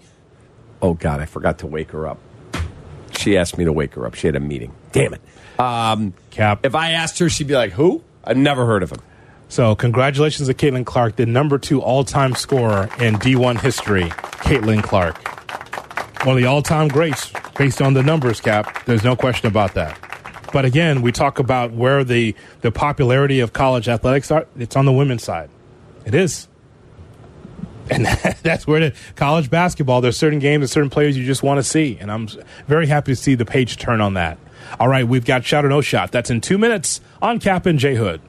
[0.81, 2.19] oh God, I forgot to wake her up.
[3.17, 4.15] She asked me to wake her up.
[4.15, 4.73] She had a meeting.
[4.91, 5.21] Damn it.
[5.59, 6.65] Um, it, Cap.
[6.65, 8.99] if I asked her, she'd be like, "Who?" I've never heard of him.
[9.49, 14.09] So, congratulations to Caitlin Clark, the number two all time scorer in D1 history.
[14.43, 15.15] Caitlin Clark.
[16.25, 18.85] One of the all time greats based on the numbers, Cap.
[18.85, 19.99] There's no question about that.
[20.53, 24.45] But again, we talk about where the, the popularity of college athletics are.
[24.55, 25.49] It's on the women's side.
[26.05, 26.47] It is.
[27.89, 28.05] And
[28.43, 31.63] that's where the college basketball, there's certain games and certain players you just want to
[31.63, 31.97] see.
[31.99, 32.29] And I'm
[32.67, 34.37] very happy to see the page turn on that.
[34.79, 36.11] All right, we've got Shot or No Shot.
[36.11, 38.21] That's in two minutes on Cap and J Hood.